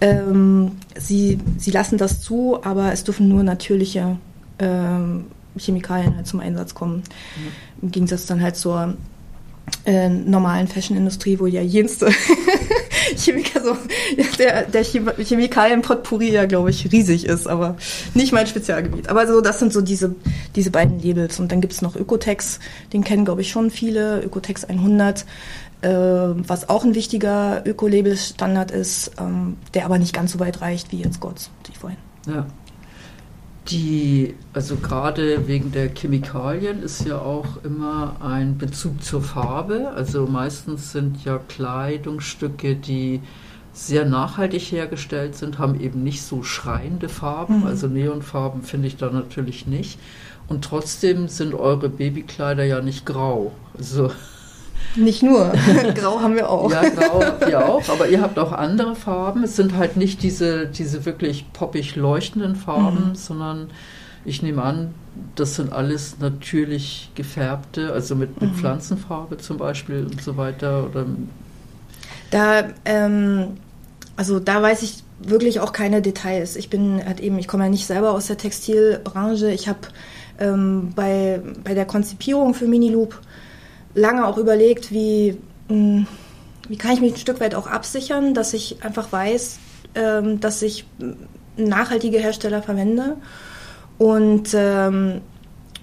Ähm, 0.00 0.72
sie, 0.96 1.38
sie 1.58 1.70
lassen 1.70 1.98
das 1.98 2.20
zu, 2.20 2.58
aber 2.64 2.92
es 2.92 3.04
dürfen 3.04 3.28
nur 3.28 3.42
natürliche 3.42 4.16
ähm, 4.58 5.26
Chemikalien 5.56 6.16
halt 6.16 6.26
zum 6.26 6.40
Einsatz 6.40 6.74
kommen. 6.74 6.96
Mhm. 6.96 7.82
Im 7.82 7.90
Gegensatz 7.90 8.26
dann 8.26 8.40
halt 8.42 8.56
zur 8.56 8.94
äh, 9.84 10.08
normalen 10.08 10.68
Fashion-Industrie, 10.68 11.38
wo 11.38 11.46
ja 11.46 11.60
jenste 11.60 12.10
Chemiker 13.16 13.62
so, 13.62 13.76
der, 14.38 14.62
der 14.62 14.84
Chemikalien-Potpourri 14.84 16.30
ja, 16.30 16.46
glaube 16.46 16.70
ich, 16.70 16.92
riesig 16.92 17.26
ist, 17.26 17.46
aber 17.46 17.76
nicht 18.14 18.32
mein 18.32 18.46
Spezialgebiet. 18.46 19.08
Aber 19.08 19.26
so, 19.26 19.40
das 19.40 19.58
sind 19.58 19.72
so 19.72 19.80
diese, 19.80 20.14
diese 20.54 20.70
beiden 20.70 21.00
Labels. 21.00 21.40
Und 21.40 21.52
dann 21.52 21.60
gibt 21.60 21.72
es 21.72 21.82
noch 21.82 21.96
Ökotex, 21.96 22.60
den 22.92 23.04
kennen, 23.04 23.24
glaube 23.24 23.40
ich, 23.40 23.50
schon 23.50 23.70
viele, 23.70 24.22
Ökotex 24.22 24.64
100, 24.64 25.26
äh, 25.82 25.88
was 25.88 26.68
auch 26.68 26.84
ein 26.84 26.94
wichtiger 26.94 27.62
Öko-Label-Standard 27.66 28.70
ist, 28.70 29.12
ähm, 29.18 29.56
der 29.74 29.84
aber 29.84 29.98
nicht 29.98 30.14
ganz 30.14 30.32
so 30.32 30.38
weit 30.38 30.60
reicht 30.60 30.92
wie 30.92 31.00
jetzt 31.00 31.20
Gotts, 31.20 31.50
die 31.66 31.76
vorhin. 31.76 31.98
Ja. 32.26 32.46
Die, 33.68 34.34
also 34.52 34.76
gerade 34.76 35.46
wegen 35.46 35.70
der 35.70 35.88
Chemikalien 35.94 36.82
ist 36.82 37.06
ja 37.06 37.18
auch 37.18 37.62
immer 37.62 38.16
ein 38.20 38.58
Bezug 38.58 39.02
zur 39.04 39.22
Farbe. 39.22 39.92
Also 39.94 40.26
meistens 40.26 40.92
sind 40.92 41.24
ja 41.24 41.38
Kleidungsstücke, 41.38 42.74
die 42.74 43.20
sehr 43.72 44.04
nachhaltig 44.04 44.62
hergestellt 44.72 45.36
sind, 45.36 45.58
haben 45.58 45.80
eben 45.80 46.02
nicht 46.02 46.22
so 46.22 46.42
schreiende 46.42 47.08
Farben. 47.08 47.60
Mhm. 47.60 47.66
Also 47.66 47.86
Neonfarben 47.86 48.62
finde 48.62 48.88
ich 48.88 48.96
da 48.96 49.10
natürlich 49.10 49.66
nicht. 49.66 49.98
Und 50.48 50.64
trotzdem 50.64 51.28
sind 51.28 51.54
eure 51.54 51.88
Babykleider 51.88 52.64
ja 52.64 52.82
nicht 52.82 53.06
grau. 53.06 53.52
Also 53.78 54.10
nicht 54.96 55.22
nur, 55.22 55.52
grau 55.94 56.20
haben 56.20 56.34
wir 56.34 56.50
auch. 56.50 56.70
Ja, 56.70 56.88
grau 56.88 57.22
habt 57.24 57.48
ihr 57.48 57.66
auch, 57.66 57.88
aber 57.88 58.08
ihr 58.08 58.20
habt 58.20 58.38
auch 58.38 58.52
andere 58.52 58.94
Farben. 58.94 59.44
Es 59.44 59.56
sind 59.56 59.76
halt 59.76 59.96
nicht 59.96 60.22
diese, 60.22 60.66
diese 60.66 61.04
wirklich 61.04 61.50
poppig 61.52 61.96
leuchtenden 61.96 62.56
Farben, 62.56 63.10
mhm. 63.10 63.14
sondern 63.14 63.70
ich 64.24 64.42
nehme 64.42 64.62
an, 64.62 64.94
das 65.34 65.56
sind 65.56 65.72
alles 65.72 66.16
natürlich 66.20 67.10
gefärbte, 67.14 67.92
also 67.92 68.14
mit, 68.14 68.40
mit 68.40 68.52
mhm. 68.52 68.56
Pflanzenfarbe 68.56 69.38
zum 69.38 69.58
Beispiel 69.58 70.06
und 70.06 70.22
so 70.22 70.36
weiter. 70.36 70.86
Oder 70.88 71.06
da, 72.30 72.64
ähm, 72.84 73.58
also 74.16 74.40
da 74.40 74.62
weiß 74.62 74.82
ich 74.82 75.02
wirklich 75.18 75.60
auch 75.60 75.72
keine 75.72 76.02
Details. 76.02 76.56
Ich 76.56 76.70
bin 76.70 77.04
halt 77.04 77.20
eben, 77.20 77.38
ich 77.38 77.48
komme 77.48 77.64
ja 77.64 77.70
nicht 77.70 77.86
selber 77.86 78.12
aus 78.12 78.26
der 78.26 78.38
Textilbranche. 78.38 79.50
Ich 79.50 79.68
habe 79.68 79.80
ähm, 80.38 80.92
bei, 80.94 81.40
bei 81.62 81.74
der 81.74 81.84
Konzipierung 81.84 82.54
für 82.54 82.66
Miniloop 82.66 83.20
lange 83.94 84.26
auch 84.26 84.38
überlegt, 84.38 84.90
wie, 84.90 85.38
mh, 85.68 85.74
hm, 85.74 86.06
wie 86.68 86.76
kann 86.76 86.92
ich 86.92 87.00
mich 87.00 87.14
ein 87.14 87.18
Stück 87.18 87.40
weit 87.40 87.54
auch 87.54 87.66
absichern, 87.66 88.34
dass 88.34 88.54
ich 88.54 88.84
einfach 88.84 89.12
weiß, 89.12 89.58
ähm, 89.94 90.40
dass 90.40 90.62
ich 90.62 90.86
nachhaltige 91.56 92.18
Hersteller 92.18 92.62
verwende. 92.62 93.16
Und, 93.98 94.50
ähm, 94.54 95.20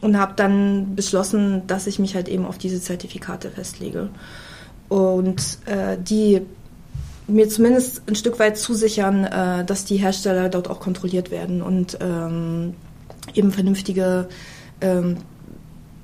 und 0.01 0.17
habe 0.17 0.33
dann 0.35 0.95
beschlossen, 0.95 1.67
dass 1.67 1.87
ich 1.87 1.99
mich 1.99 2.15
halt 2.15 2.27
eben 2.29 2.45
auf 2.45 2.57
diese 2.57 2.81
Zertifikate 2.81 3.51
festlege. 3.51 4.09
Und 4.87 5.59
äh, 5.65 5.97
die 5.99 6.41
mir 7.27 7.47
zumindest 7.47 8.01
ein 8.07 8.15
Stück 8.15 8.39
weit 8.39 8.57
zusichern, 8.57 9.25
äh, 9.25 9.63
dass 9.65 9.85
die 9.85 9.97
Hersteller 9.97 10.49
dort 10.49 10.69
auch 10.69 10.79
kontrolliert 10.79 11.31
werden 11.31 11.61
und 11.61 11.97
ähm, 12.01 12.73
eben 13.33 13.51
vernünftige 13.51 14.27
ähm, 14.81 15.17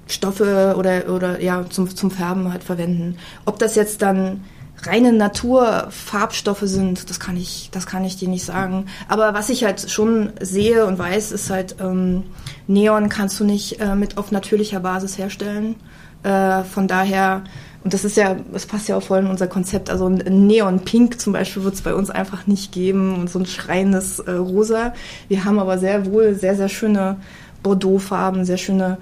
Stoffe 0.08 0.76
oder, 0.78 1.10
oder 1.10 1.42
ja, 1.42 1.66
zum, 1.70 1.94
zum 1.94 2.12
Färben 2.12 2.52
halt 2.52 2.64
verwenden. 2.64 3.18
Ob 3.46 3.60
das 3.60 3.76
jetzt 3.76 4.02
dann 4.02 4.44
reine 4.84 5.14
Naturfarbstoffe 5.14 6.64
sind, 6.64 7.10
das 7.10 7.20
kann 7.20 7.38
ich, 7.38 7.70
das 7.72 7.88
kann 7.88 8.04
ich 8.04 8.18
dir 8.18 8.28
nicht 8.28 8.46
sagen. 8.46 8.86
Aber 9.08 9.34
was 9.34 9.50
ich 9.50 9.64
halt 9.64 9.90
schon 9.90 10.32
sehe 10.40 10.86
und 10.86 11.00
weiß, 11.00 11.32
ist 11.32 11.50
halt, 11.50 11.78
ähm, 11.80 12.24
Neon 12.68 13.10
kannst 13.10 13.40
du 13.40 13.46
nicht 13.46 13.80
äh, 13.80 13.96
mit 13.96 14.18
auf 14.18 14.32
natürlicher 14.32 14.80
Basis 14.80 15.18
herstellen. 15.18 15.76
Äh, 16.24 16.64
von 16.64 16.88
daher, 16.88 17.44
und 17.84 17.94
das 17.94 18.04
ist 18.04 18.18
ja, 18.18 18.36
das 18.52 18.66
passt 18.66 18.88
ja 18.88 18.98
auch 18.98 19.04
voll 19.04 19.20
in 19.20 19.28
unser 19.28 19.48
Konzept, 19.48 19.90
also 19.90 20.08
ein 20.08 20.48
Neon 20.48 20.80
Pink 20.82 21.20
zum 21.20 21.34
Beispiel 21.34 21.64
wird 21.64 21.76
es 21.76 21.82
bei 21.82 21.94
uns 21.94 22.10
einfach 22.10 22.48
nicht 22.48 22.72
geben 22.72 23.16
und 23.16 23.30
so 23.30 23.40
ein 23.40 23.46
schreiendes 23.46 24.20
äh, 24.20 24.32
Rosa. 24.32 24.94
Wir 25.28 25.46
haben 25.46 25.60
aber 25.60 25.78
sehr 25.78 26.06
wohl 26.06 26.36
sehr, 26.36 26.56
sehr 26.56 26.70
schöne 26.70 27.18
Bordeaux-Farben, 27.64 28.46
sehr 28.46 28.58
schöne 28.58 28.98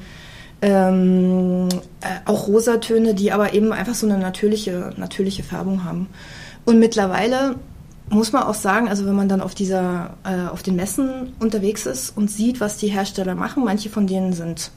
ähm, 0.63 1.67
äh, 1.99 2.07
auch 2.23 2.47
Rosatöne, 2.47 3.13
die 3.13 3.33
aber 3.33 3.53
eben 3.53 3.73
einfach 3.73 3.95
so 3.95 4.07
eine 4.07 4.17
natürliche, 4.17 4.93
natürliche 4.95 5.43
Färbung 5.43 5.83
haben. 5.83 6.07
Und 6.63 6.79
mittlerweile 6.79 7.55
muss 8.09 8.31
man 8.31 8.43
auch 8.43 8.53
sagen, 8.53 8.87
also 8.87 9.05
wenn 9.05 9.15
man 9.15 9.27
dann 9.27 9.41
auf 9.41 9.55
dieser, 9.55 10.15
äh, 10.23 10.49
auf 10.49 10.63
den 10.63 10.77
Messen 10.77 11.33
unterwegs 11.39 11.85
ist 11.85 12.15
und 12.15 12.31
sieht, 12.31 12.61
was 12.61 12.77
die 12.77 12.87
Hersteller 12.87 13.35
machen, 13.35 13.65
manche 13.65 13.89
von 13.89 14.07
denen 14.07 14.31
sind 14.31 14.71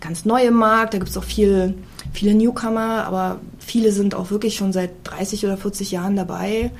ganz 0.00 0.24
neu 0.24 0.42
im 0.42 0.54
Markt, 0.54 0.94
da 0.94 0.98
gibt 0.98 1.10
es 1.10 1.16
auch 1.16 1.24
viel, 1.24 1.74
viele 2.12 2.34
Newcomer, 2.34 3.04
aber 3.04 3.38
viele 3.58 3.92
sind 3.92 4.16
auch 4.16 4.32
wirklich 4.32 4.56
schon 4.56 4.72
seit 4.72 4.90
30 5.04 5.44
oder 5.44 5.56
40 5.56 5.92
Jahren 5.92 6.16
dabei. 6.16 6.72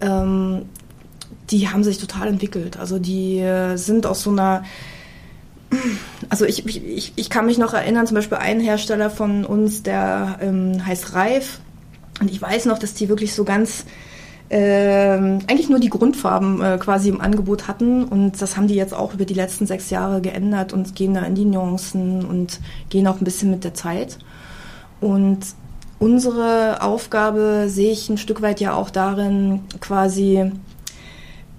Ähm, 0.00 0.66
die 1.50 1.68
haben 1.68 1.82
sich 1.82 1.98
total 1.98 2.28
entwickelt. 2.28 2.78
Also 2.78 3.00
die 3.00 3.38
äh, 3.38 3.76
sind 3.76 4.06
aus 4.06 4.22
so 4.22 4.30
einer 4.30 4.62
also 6.28 6.44
ich, 6.44 6.66
ich, 6.66 7.12
ich 7.16 7.30
kann 7.30 7.46
mich 7.46 7.58
noch 7.58 7.74
erinnern, 7.74 8.06
zum 8.06 8.14
Beispiel 8.14 8.38
ein 8.38 8.60
Hersteller 8.60 9.10
von 9.10 9.44
uns, 9.44 9.82
der 9.82 10.38
ähm, 10.40 10.84
heißt 10.84 11.14
Reif. 11.14 11.60
Und 12.20 12.30
ich 12.30 12.40
weiß 12.40 12.66
noch, 12.66 12.78
dass 12.78 12.94
die 12.94 13.08
wirklich 13.08 13.34
so 13.34 13.44
ganz 13.44 13.84
äh, 14.48 15.16
eigentlich 15.16 15.68
nur 15.68 15.80
die 15.80 15.90
Grundfarben 15.90 16.62
äh, 16.62 16.78
quasi 16.78 17.08
im 17.08 17.20
Angebot 17.20 17.68
hatten. 17.68 18.04
Und 18.04 18.40
das 18.40 18.56
haben 18.56 18.68
die 18.68 18.74
jetzt 18.74 18.94
auch 18.94 19.14
über 19.14 19.24
die 19.24 19.34
letzten 19.34 19.66
sechs 19.66 19.90
Jahre 19.90 20.20
geändert 20.20 20.72
und 20.72 20.94
gehen 20.94 21.14
da 21.14 21.22
in 21.22 21.34
die 21.34 21.44
Nuancen 21.44 22.24
und 22.24 22.60
gehen 22.88 23.06
auch 23.06 23.20
ein 23.20 23.24
bisschen 23.24 23.50
mit 23.50 23.64
der 23.64 23.74
Zeit. 23.74 24.18
Und 25.00 25.40
unsere 25.98 26.82
Aufgabe 26.82 27.64
sehe 27.68 27.92
ich 27.92 28.08
ein 28.08 28.18
Stück 28.18 28.40
weit 28.42 28.60
ja 28.60 28.74
auch 28.74 28.90
darin, 28.90 29.60
quasi 29.80 30.52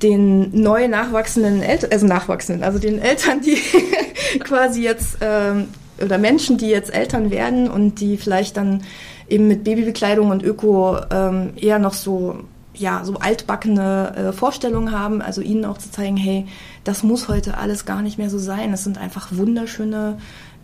den 0.03 0.61
neu 0.61 0.87
nachwachsenden 0.87 1.61
Eltern, 1.61 1.91
also 1.91 2.05
nachwachsenden, 2.05 2.63
also 2.63 2.79
den 2.79 2.99
Eltern, 2.99 3.41
die 3.41 3.57
quasi 4.39 4.83
jetzt 4.83 5.17
ähm, 5.21 5.67
oder 6.03 6.17
Menschen, 6.17 6.57
die 6.57 6.69
jetzt 6.69 6.93
Eltern 6.93 7.31
werden 7.31 7.69
und 7.69 7.99
die 7.99 8.17
vielleicht 8.17 8.57
dann 8.57 8.83
eben 9.27 9.47
mit 9.47 9.63
Babybekleidung 9.63 10.29
und 10.29 10.43
Öko 10.43 10.97
ähm, 11.11 11.53
eher 11.55 11.79
noch 11.79 11.93
so 11.93 12.43
ja 12.79 13.01
so 13.03 13.15
altbackene 13.15 14.15
äh, 14.15 14.33
Vorstellungen 14.33 14.91
haben, 14.91 15.21
also 15.21 15.41
ihnen 15.41 15.65
auch 15.65 15.79
zu 15.79 15.91
zeigen, 15.91 16.17
hey, 16.17 16.45
das 16.83 17.03
muss 17.03 17.27
heute 17.27 17.57
alles 17.57 17.85
gar 17.85 18.01
nicht 18.01 18.17
mehr 18.17 18.29
so 18.29 18.37
sein. 18.37 18.71
Es 18.73 18.83
sind 18.83 18.97
einfach 18.97 19.29
wunderschöne, 19.31 20.17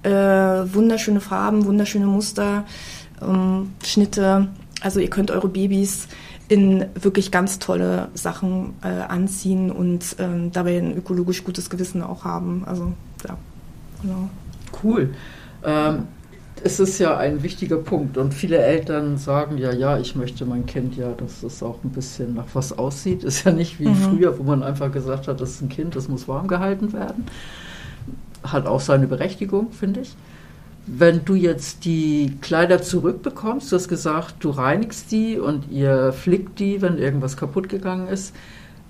äh, 0.03 0.09
wunderschöne 0.09 1.21
Farben, 1.21 1.65
wunderschöne 1.65 2.05
Muster, 2.05 2.65
ähm, 3.21 3.73
Schnitte. 3.83 4.47
Also 4.81 4.99
ihr 4.99 5.09
könnt 5.09 5.31
eure 5.31 5.47
Babys 5.47 6.07
in 6.47 6.85
wirklich 6.95 7.31
ganz 7.31 7.59
tolle 7.59 8.09
Sachen 8.13 8.73
äh, 8.83 8.87
anziehen 8.87 9.71
und 9.71 10.15
ähm, 10.19 10.51
dabei 10.51 10.77
ein 10.77 10.95
ökologisch 10.95 11.43
gutes 11.43 11.69
Gewissen 11.69 12.01
auch 12.01 12.25
haben. 12.25 12.63
Also 12.65 12.93
ja, 13.27 13.37
genau. 14.01 14.29
Cool. 14.83 15.13
Ähm, 15.63 16.07
es 16.65 16.79
ist 16.79 16.99
ja 16.99 17.17
ein 17.17 17.43
wichtiger 17.43 17.77
Punkt 17.77 18.17
und 18.17 18.33
viele 18.33 18.57
Eltern 18.57 19.17
sagen 19.17 19.57
ja, 19.57 19.73
ja, 19.73 19.97
ich 19.97 20.15
möchte 20.15 20.45
mein 20.45 20.65
Kind 20.65 20.95
ja, 20.95 21.11
dass 21.11 21.43
es 21.43 21.61
auch 21.61 21.83
ein 21.83 21.89
bisschen 21.89 22.35
nach 22.35 22.45
was 22.53 22.77
aussieht. 22.77 23.23
Ist 23.23 23.45
ja 23.45 23.51
nicht 23.51 23.79
wie 23.79 23.89
mhm. 23.89 23.95
früher, 23.95 24.39
wo 24.39 24.43
man 24.43 24.63
einfach 24.63 24.91
gesagt 24.91 25.27
hat, 25.27 25.41
das 25.41 25.51
ist 25.51 25.61
ein 25.61 25.69
Kind, 25.69 25.95
das 25.95 26.07
muss 26.07 26.27
warm 26.27 26.47
gehalten 26.47 26.93
werden. 26.93 27.25
Hat 28.43 28.65
auch 28.65 28.81
seine 28.81 29.07
Berechtigung, 29.07 29.71
finde 29.71 30.01
ich. 30.01 30.15
Wenn 30.85 31.23
du 31.23 31.35
jetzt 31.35 31.85
die 31.85 32.37
Kleider 32.41 32.81
zurückbekommst, 32.81 33.71
du 33.71 33.75
hast 33.77 33.87
gesagt, 33.87 34.35
du 34.39 34.49
reinigst 34.49 35.11
die 35.11 35.39
und 35.39 35.71
ihr 35.71 36.11
flickt 36.11 36.59
die, 36.59 36.81
wenn 36.81 36.97
irgendwas 36.97 37.37
kaputt 37.37 37.69
gegangen 37.69 38.07
ist. 38.07 38.35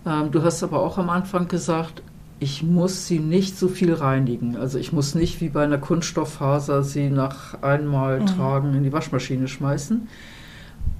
Ähm, 0.06 0.32
du 0.32 0.42
hast 0.44 0.64
aber 0.64 0.82
auch 0.82 0.98
am 0.98 1.10
Anfang 1.10 1.48
gesagt, 1.48 2.02
ich 2.40 2.64
muss 2.64 3.08
sie 3.08 3.20
nicht 3.20 3.58
so 3.58 3.68
viel 3.68 3.94
reinigen. 3.94 4.58
Also 4.58 4.78
ich 4.78 4.92
muss 4.92 5.16
nicht 5.16 5.40
wie 5.40 5.50
bei 5.50 5.64
einer 5.64 5.78
Kunststofffaser 5.78 6.84
sie 6.84 7.10
nach 7.10 7.62
einmal 7.62 8.22
mhm. 8.22 8.26
tragen 8.26 8.74
in 8.74 8.84
die 8.84 8.92
Waschmaschine 8.92 9.48
schmeißen. 9.48 10.08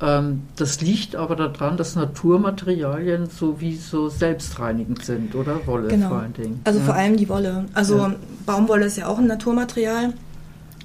Ähm, 0.02 0.44
das 0.56 0.82
liegt 0.82 1.16
aber 1.16 1.36
daran, 1.36 1.76
dass 1.76 1.96
Naturmaterialien 1.96 3.28
sowieso 3.30 4.10
selbstreinigend 4.10 5.04
sind, 5.04 5.36
oder? 5.36 5.66
Wolle 5.68 5.90
genau. 5.90 6.10
vor 6.10 6.20
allen 6.20 6.34
Dingen. 6.34 6.62
Also 6.64 6.80
ja. 6.80 6.86
vor 6.86 6.96
allem 6.96 7.18
die 7.18 7.30
Wolle. 7.30 7.66
Also 7.74 7.98
ja. 7.98 8.16
Baumwolle 8.46 8.86
ist 8.86 8.98
ja 8.98 9.08
auch 9.08 9.18
ein 9.18 9.28
Naturmaterial. 9.28 10.14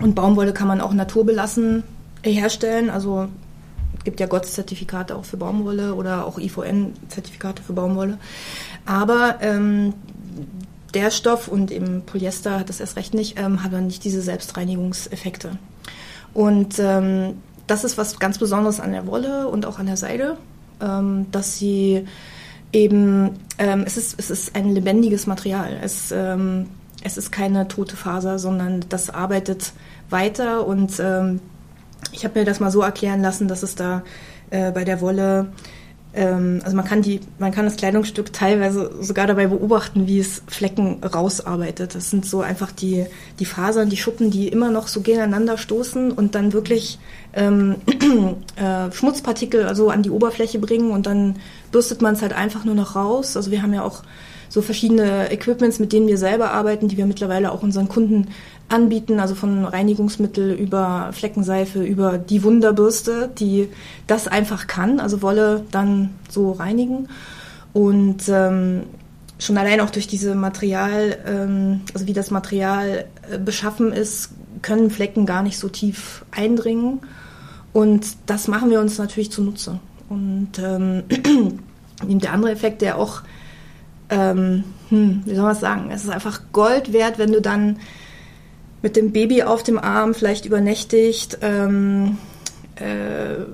Und 0.00 0.14
Baumwolle 0.14 0.52
kann 0.52 0.68
man 0.68 0.80
auch 0.80 0.92
naturbelassen 0.92 1.82
herstellen. 2.22 2.90
Also 2.90 3.28
es 3.98 4.04
gibt 4.04 4.20
ja 4.20 4.26
GOTS-Zertifikate 4.26 5.16
auch 5.16 5.24
für 5.24 5.36
Baumwolle 5.36 5.94
oder 5.94 6.26
auch 6.26 6.38
IVN-Zertifikate 6.38 7.62
für 7.62 7.72
Baumwolle. 7.72 8.18
Aber 8.86 9.38
ähm, 9.40 9.94
der 10.94 11.10
Stoff 11.10 11.48
und 11.48 11.70
im 11.70 12.02
Polyester 12.02 12.60
hat 12.60 12.68
das 12.68 12.80
erst 12.80 12.96
recht 12.96 13.14
nicht, 13.14 13.38
ähm, 13.38 13.62
hat 13.62 13.72
dann 13.72 13.86
nicht 13.86 14.04
diese 14.04 14.22
Selbstreinigungseffekte. 14.22 15.58
Und 16.32 16.78
ähm, 16.78 17.38
das 17.66 17.84
ist 17.84 17.98
was 17.98 18.18
ganz 18.18 18.38
Besonderes 18.38 18.80
an 18.80 18.92
der 18.92 19.06
Wolle 19.06 19.48
und 19.48 19.66
auch 19.66 19.78
an 19.78 19.86
der 19.86 19.96
Seide, 19.96 20.38
ähm, 20.80 21.26
dass 21.30 21.58
sie 21.58 22.06
eben, 22.72 23.30
ähm, 23.58 23.82
es, 23.86 23.96
ist, 23.96 24.18
es 24.18 24.30
ist 24.30 24.54
ein 24.54 24.74
lebendiges 24.74 25.26
Material. 25.26 25.78
Es 25.82 26.12
ähm, 26.12 26.68
es 27.02 27.16
ist 27.16 27.30
keine 27.30 27.68
tote 27.68 27.96
Faser, 27.96 28.38
sondern 28.38 28.84
das 28.88 29.10
arbeitet 29.10 29.72
weiter 30.10 30.66
und 30.66 30.98
ähm, 31.00 31.40
ich 32.12 32.24
habe 32.24 32.38
mir 32.38 32.44
das 32.44 32.60
mal 32.60 32.70
so 32.70 32.82
erklären 32.82 33.22
lassen, 33.22 33.48
dass 33.48 33.62
es 33.62 33.74
da 33.74 34.02
äh, 34.50 34.72
bei 34.72 34.84
der 34.84 35.00
Wolle 35.00 35.48
ähm, 36.14 36.60
also 36.64 36.74
man 36.76 36.84
kann 36.84 37.02
die, 37.02 37.20
man 37.38 37.52
kann 37.52 37.64
das 37.64 37.76
Kleidungsstück 37.76 38.32
teilweise 38.32 38.90
sogar 39.00 39.26
dabei 39.26 39.46
beobachten, 39.46 40.06
wie 40.06 40.18
es 40.18 40.42
Flecken 40.46 41.02
rausarbeitet. 41.04 41.94
Das 41.94 42.10
sind 42.10 42.24
so 42.24 42.40
einfach 42.40 42.72
die, 42.72 43.06
die 43.38 43.44
Fasern, 43.44 43.90
die 43.90 43.96
Schuppen, 43.96 44.30
die 44.30 44.48
immer 44.48 44.70
noch 44.70 44.88
so 44.88 45.02
gegeneinander 45.02 45.58
stoßen 45.58 46.10
und 46.10 46.34
dann 46.34 46.52
wirklich 46.52 46.98
ähm, 47.34 47.76
äh, 48.56 48.90
Schmutzpartikel 48.90 49.66
also 49.66 49.90
an 49.90 50.02
die 50.02 50.10
Oberfläche 50.10 50.58
bringen 50.58 50.90
und 50.90 51.06
dann 51.06 51.36
bürstet 51.72 52.00
man 52.00 52.14
es 52.14 52.22
halt 52.22 52.32
einfach 52.32 52.64
nur 52.64 52.74
noch 52.74 52.96
raus. 52.96 53.36
Also 53.36 53.50
wir 53.50 53.62
haben 53.62 53.74
ja 53.74 53.84
auch 53.84 54.02
so 54.48 54.62
verschiedene 54.62 55.30
Equipments, 55.30 55.78
mit 55.78 55.92
denen 55.92 56.08
wir 56.08 56.18
selber 56.18 56.52
arbeiten, 56.52 56.88
die 56.88 56.96
wir 56.96 57.06
mittlerweile 57.06 57.52
auch 57.52 57.62
unseren 57.62 57.88
Kunden 57.88 58.28
anbieten, 58.68 59.20
also 59.20 59.34
von 59.34 59.64
Reinigungsmittel 59.64 60.52
über 60.52 61.10
Fleckenseife, 61.12 61.82
über 61.82 62.18
die 62.18 62.42
Wunderbürste, 62.42 63.30
die 63.38 63.68
das 64.06 64.28
einfach 64.28 64.66
kann, 64.66 65.00
also 65.00 65.22
Wolle 65.22 65.64
dann 65.70 66.10
so 66.28 66.52
reinigen. 66.52 67.08
Und 67.72 68.28
ähm, 68.28 68.82
schon 69.38 69.56
allein 69.56 69.80
auch 69.80 69.90
durch 69.90 70.06
diese 70.06 70.34
Material, 70.34 71.18
ähm, 71.26 71.80
also 71.94 72.06
wie 72.06 72.12
das 72.12 72.30
Material 72.30 73.06
äh, 73.30 73.38
beschaffen 73.38 73.92
ist, 73.92 74.30
können 74.62 74.90
Flecken 74.90 75.26
gar 75.26 75.42
nicht 75.42 75.58
so 75.58 75.68
tief 75.68 76.24
eindringen. 76.30 77.00
Und 77.72 78.06
das 78.26 78.48
machen 78.48 78.70
wir 78.70 78.80
uns 78.80 78.98
natürlich 78.98 79.30
zunutze. 79.30 79.78
Und 80.08 80.52
ähm, 80.58 81.04
der 82.02 82.32
andere 82.32 82.52
Effekt, 82.52 82.82
der 82.82 82.98
auch, 82.98 83.22
ähm, 84.10 84.64
hm, 84.88 85.22
wie 85.24 85.34
soll 85.34 85.44
man 85.44 85.52
es 85.52 85.60
sagen, 85.60 85.90
es 85.90 86.04
ist 86.04 86.10
einfach 86.10 86.40
Gold 86.52 86.92
wert, 86.92 87.18
wenn 87.18 87.32
du 87.32 87.40
dann 87.40 87.78
mit 88.82 88.96
dem 88.96 89.12
Baby 89.12 89.42
auf 89.42 89.62
dem 89.62 89.78
Arm 89.78 90.14
vielleicht 90.14 90.46
übernächtigt, 90.46 91.38
ähm, 91.42 92.18
äh, 92.76 93.44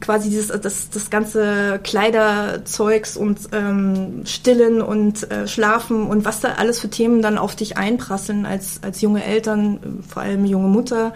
quasi 0.00 0.28
dieses, 0.28 0.48
das, 0.60 0.90
das 0.90 1.10
ganze 1.10 1.78
Kleiderzeugs 1.82 3.16
und 3.16 3.38
ähm, 3.52 4.22
Stillen 4.26 4.82
und 4.82 5.30
äh, 5.30 5.46
Schlafen 5.46 6.06
und 6.06 6.24
was 6.24 6.40
da 6.40 6.54
alles 6.54 6.80
für 6.80 6.90
Themen 6.90 7.22
dann 7.22 7.38
auf 7.38 7.54
dich 7.54 7.76
einprasseln 7.76 8.46
als, 8.46 8.80
als 8.82 9.00
junge 9.00 9.24
Eltern, 9.24 10.02
vor 10.06 10.22
allem 10.22 10.44
junge 10.44 10.68
Mutter. 10.68 11.14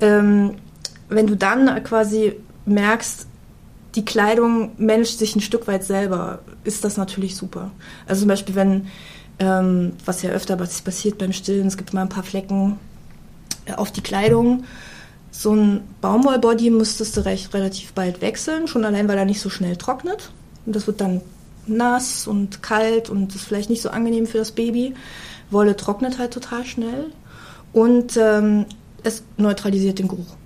Ähm, 0.00 0.54
wenn 1.08 1.26
du 1.26 1.36
dann 1.36 1.82
quasi 1.82 2.36
merkst, 2.64 3.26
die 3.94 4.04
Kleidung 4.04 4.72
managt 4.78 5.18
sich 5.18 5.36
ein 5.36 5.40
Stück 5.40 5.66
weit 5.66 5.84
selber, 5.84 6.40
ist 6.64 6.84
das 6.84 6.96
natürlich 6.96 7.36
super. 7.36 7.70
Also 8.06 8.20
zum 8.20 8.28
Beispiel, 8.28 8.54
wenn, 8.54 8.86
ähm, 9.38 9.92
was 10.04 10.22
ja 10.22 10.30
öfter 10.30 10.56
passiert 10.56 11.18
beim 11.18 11.32
Stillen, 11.32 11.66
es 11.66 11.76
gibt 11.76 11.92
mal 11.92 12.02
ein 12.02 12.08
paar 12.08 12.22
Flecken 12.22 12.78
äh, 13.66 13.74
auf 13.74 13.92
die 13.92 14.00
Kleidung. 14.00 14.64
So 15.30 15.54
ein 15.54 15.80
Baumwollbody 16.00 16.70
müsstest 16.70 17.16
du 17.16 17.24
recht, 17.24 17.52
relativ 17.54 17.92
bald 17.92 18.20
wechseln, 18.20 18.66
schon 18.66 18.84
allein, 18.84 19.08
weil 19.08 19.18
er 19.18 19.24
nicht 19.24 19.40
so 19.40 19.50
schnell 19.50 19.76
trocknet. 19.76 20.30
Und 20.64 20.76
das 20.76 20.86
wird 20.86 21.00
dann 21.00 21.20
nass 21.66 22.26
und 22.26 22.62
kalt 22.62 23.10
und 23.10 23.34
ist 23.34 23.44
vielleicht 23.44 23.70
nicht 23.70 23.82
so 23.82 23.90
angenehm 23.90 24.26
für 24.26 24.38
das 24.38 24.52
Baby. 24.52 24.94
Wolle 25.50 25.76
trocknet 25.76 26.18
halt 26.18 26.32
total 26.32 26.64
schnell 26.64 27.12
und 27.72 28.16
ähm, 28.16 28.66
es 29.02 29.22
neutralisiert 29.36 29.98
den 29.98 30.08
Geruch. 30.08 30.36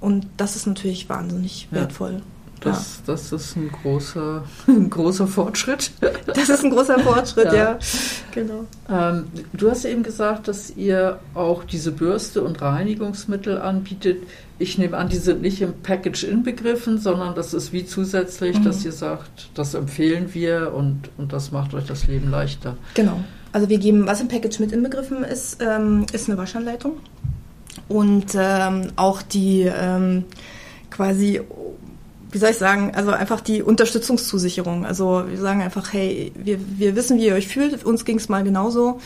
Und 0.00 0.26
das 0.36 0.56
ist 0.56 0.66
natürlich 0.66 1.08
wahnsinnig 1.08 1.68
ja. 1.70 1.78
wertvoll. 1.78 2.22
Das, 2.60 2.98
ja. 2.98 3.12
das 3.12 3.32
ist 3.32 3.56
ein 3.56 3.70
großer, 3.70 4.44
ein 4.66 4.90
großer 4.90 5.26
Fortschritt. 5.26 5.90
Das 6.26 6.48
ist 6.48 6.64
ein 6.64 6.70
großer 6.70 6.98
Fortschritt, 7.00 7.46
ja. 7.52 7.54
ja. 7.54 7.78
Genau. 8.32 8.66
Ähm, 8.88 9.24
du 9.52 9.70
hast 9.70 9.84
eben 9.84 10.02
gesagt, 10.02 10.48
dass 10.48 10.70
ihr 10.70 11.18
auch 11.34 11.64
diese 11.64 11.92
Bürste 11.92 12.42
und 12.42 12.62
Reinigungsmittel 12.62 13.60
anbietet. 13.60 14.22
Ich 14.58 14.78
nehme 14.78 14.96
an, 14.96 15.08
die 15.08 15.16
sind 15.16 15.42
nicht 15.42 15.60
im 15.60 15.74
Package 15.82 16.24
inbegriffen, 16.24 16.98
sondern 16.98 17.34
das 17.34 17.54
ist 17.54 17.72
wie 17.72 17.84
zusätzlich, 17.84 18.58
mhm. 18.58 18.64
dass 18.64 18.84
ihr 18.84 18.92
sagt, 18.92 19.50
das 19.54 19.74
empfehlen 19.74 20.32
wir 20.34 20.72
und, 20.74 21.10
und 21.18 21.32
das 21.32 21.50
macht 21.50 21.74
euch 21.74 21.86
das 21.86 22.06
Leben 22.06 22.30
leichter. 22.30 22.76
Genau. 22.94 23.20
Also 23.52 23.68
wir 23.68 23.78
geben, 23.78 24.06
was 24.06 24.20
im 24.20 24.28
Package 24.28 24.60
mit 24.60 24.72
inbegriffen 24.72 25.24
ist, 25.24 25.58
ähm, 25.60 26.06
ist 26.12 26.28
eine 26.28 26.38
Waschanleitung 26.38 26.98
und 27.88 28.36
ähm, 28.36 28.92
auch 28.96 29.22
die 29.22 29.62
ähm, 29.62 30.24
quasi 30.90 31.40
wie 32.30 32.38
soll 32.38 32.50
ich 32.50 32.58
sagen, 32.58 32.92
also 32.94 33.10
einfach 33.10 33.40
die 33.40 33.62
Unterstützungszusicherung. 33.62 34.86
Also 34.86 35.24
wir 35.28 35.38
sagen 35.38 35.62
einfach, 35.62 35.92
hey, 35.92 36.32
wir, 36.36 36.58
wir 36.78 36.96
wissen, 36.96 37.18
wie 37.18 37.26
ihr 37.26 37.34
euch 37.34 37.48
fühlt. 37.48 37.84
Uns 37.84 38.04
ging 38.04 38.18
es 38.18 38.28
mal 38.28 38.44
genauso. 38.44 39.00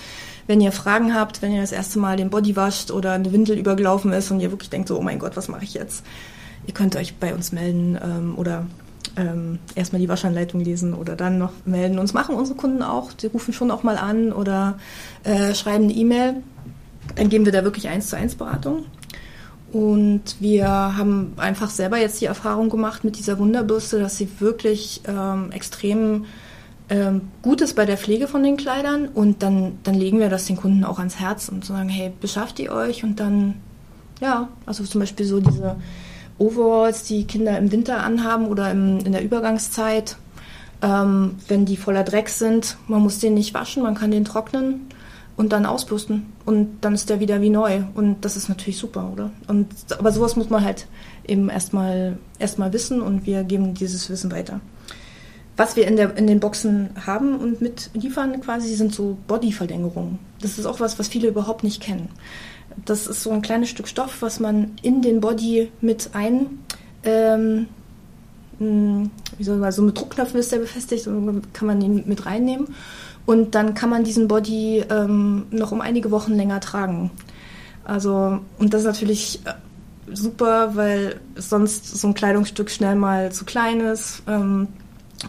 Wenn 0.47 0.61
ihr 0.61 0.73
Fragen 0.73 1.15
habt, 1.15 1.41
wenn 1.41 1.53
ihr 1.53 1.63
das 1.63 1.73
erste 1.73 1.99
Mal 1.99 2.17
den 2.17 2.29
Body 2.29 2.55
wascht 2.55 2.91
oder 2.91 3.13
eine 3.13 3.33
Windel 3.33 3.59
übergelaufen 3.59 4.13
ist 4.13 4.31
und 4.31 4.41
ihr 4.41 4.51
wirklich 4.51 4.71
denkt 4.71 4.89
so, 4.89 4.99
oh 4.99 5.03
mein 5.03 5.19
Gott, 5.19 5.37
was 5.37 5.49
mache 5.49 5.65
ich 5.65 5.73
jetzt? 5.73 6.05
Ihr 6.67 6.75
könnt 6.75 6.97
euch 6.97 7.15
bei 7.17 7.35
uns 7.35 7.53
melden 7.53 7.99
ähm, 8.03 8.35
oder 8.37 8.67
ähm, 9.17 9.59
erstmal 9.75 10.01
die 10.01 10.09
Waschanleitung 10.09 10.61
lesen 10.61 10.93
oder 10.93 11.17
dann 11.17 11.39
noch 11.39 11.53
melden. 11.65 11.99
Uns 11.99 12.13
machen 12.13 12.35
unsere 12.35 12.59
Kunden 12.59 12.83
auch. 12.83 13.13
Die 13.13 13.27
rufen 13.27 13.55
schon 13.55 13.71
auch 13.71 13.83
mal 13.83 13.97
an 13.97 14.33
oder 14.33 14.79
äh, 15.25 15.55
schreiben 15.55 15.85
eine 15.85 15.95
E-Mail. 15.95 16.43
Dann 17.17 17.29
geben 17.29 17.45
wir 17.45 17.53
da 17.53 17.65
wirklich 17.65 17.89
eins 17.89 18.09
zu 18.09 18.17
eins 18.17 18.35
Beratung. 18.35 18.85
Und 19.75 20.37
wir 20.39 20.69
haben 20.69 21.33
einfach 21.37 21.69
selber 21.69 21.99
jetzt 21.99 22.21
die 22.21 22.27
Erfahrung 22.27 22.71
gemacht 22.71 23.03
mit 23.03 23.19
dieser 23.19 23.41
Wunderbürste, 23.41 23.99
dass 23.99 24.17
sie 24.17 24.29
wirklich 24.39 25.01
ähm, 25.09 25.51
extrem 25.51 26.27
ähm, 26.89 27.23
gut 27.43 27.61
ist 27.61 27.75
bei 27.75 27.85
der 27.85 27.99
Pflege 27.99 28.29
von 28.29 28.45
den 28.45 28.57
Kleidern. 28.57 29.09
Und 29.09 29.43
dann, 29.43 29.81
dann 29.83 29.97
legen 29.97 30.21
wir 30.21 30.29
das 30.29 30.45
den 30.45 30.55
Kunden 30.55 30.85
auch 30.85 31.01
ans 31.01 31.19
Herz 31.19 31.49
und 31.49 31.65
sagen, 31.65 31.89
hey, 31.89 32.13
beschafft 32.21 32.61
ihr 32.61 32.71
euch? 32.71 33.03
Und 33.03 33.19
dann, 33.19 33.55
ja, 34.21 34.49
also 34.65 34.85
zum 34.85 35.01
Beispiel 35.01 35.27
so 35.27 35.41
diese 35.41 35.75
Overalls, 36.39 37.03
die 37.03 37.25
Kinder 37.25 37.59
im 37.59 37.73
Winter 37.73 38.05
anhaben 38.05 38.47
oder 38.47 38.71
im, 38.71 39.01
in 39.01 39.11
der 39.11 39.25
Übergangszeit, 39.25 40.19
ähm, 40.83 41.35
wenn 41.49 41.65
die 41.65 41.77
voller 41.77 42.05
Dreck 42.05 42.29
sind, 42.29 42.77
man 42.87 43.03
muss 43.03 43.19
den 43.19 43.35
nicht 43.35 43.55
waschen, 43.55 43.83
man 43.83 43.97
kann 43.97 44.13
den 44.13 44.25
trocknen 44.25 44.83
und 45.37 45.53
dann 45.53 45.67
ausbürsten 45.67 46.27
und 46.45 46.79
dann 46.83 46.95
ist 46.95 47.11
der 47.11 47.21
wieder 47.21 47.41
wie 47.41 47.51
neu 47.51 47.83
und 47.95 48.25
das 48.25 48.37
ist 48.37 48.49
natürlich 48.49 48.79
super, 48.79 49.11
oder? 49.13 49.31
Und 49.49 49.69
aber 49.99 50.13
sowas 50.13 50.37
muss 50.37 50.51
man 50.51 50.65
halt 50.65 50.87
eben 51.27 51.49
erstmal 51.49 52.19
erstmal 52.39 52.73
wissen 52.73 53.01
und 53.01 53.27
wir 53.27 53.43
geben 53.45 53.75
dieses 53.75 54.09
Wissen 54.11 54.31
weiter. 54.31 54.61
Was 55.57 55.77
wir 55.77 55.87
in, 55.87 55.95
der, 55.97 56.17
in 56.17 56.27
den 56.27 56.41
Boxen 56.41 56.91
haben 57.07 57.37
und 57.37 57.61
mitliefern 57.61 58.41
quasi 58.41 58.75
sind 58.75 58.93
so 58.93 59.17
Bodyverlängerungen. 59.29 60.19
Das 60.41 60.59
ist 60.59 60.67
auch 60.67 60.81
was, 60.81 60.99
was 60.99 61.07
viele 61.07 61.29
überhaupt 61.29 61.63
nicht 61.63 61.81
kennen. 61.81 62.09
Das 62.85 63.07
ist 63.07 63.23
so 63.23 63.31
ein 63.31 63.43
kleines 63.43 63.69
Stück 63.69 63.87
Stoff, 63.87 64.21
was 64.21 64.41
man 64.41 64.73
in 64.83 65.01
den 65.01 65.21
Body 65.21 65.71
mit 65.81 66.11
ein 66.13 66.59
ähm, 67.05 67.67
hm, 68.59 69.11
wie 69.39 69.45
soll 69.45 69.59
man 69.59 69.73
so 69.73 69.83
mit 69.83 69.99
Druckknöpfen 69.99 70.39
ist 70.39 70.53
der 70.53 70.59
befestigt 70.59 71.07
und 71.07 71.53
kann 71.55 71.67
man 71.67 71.81
ihn 71.81 72.05
mit 72.07 72.27
reinnehmen. 72.27 72.69
Und 73.27 73.55
dann 73.55 73.75
kann 73.75 73.91
man 73.91 74.05
diesen 74.05 74.29
Body 74.29 74.85
ähm, 74.91 75.47
noch 75.51 75.73
um 75.73 75.81
einige 75.81 76.11
Wochen 76.11 76.35
länger 76.35 76.61
tragen. 76.61 77.11
Also, 77.85 78.41
und 78.59 78.75
das 78.75 78.83
ist 78.83 78.87
natürlich 78.87 79.41
äh, 79.45 79.53
super, 80.13 80.77
weil 80.77 81.21
sonst 81.37 81.99
so 81.99 82.09
ein 82.09 82.15
Kleidungsstück 82.15 82.71
schnell 82.71 82.97
mal 82.97 83.33
zu 83.33 83.45
klein 83.45 83.81
ist. 83.81 84.23
Ähm, 84.27 84.69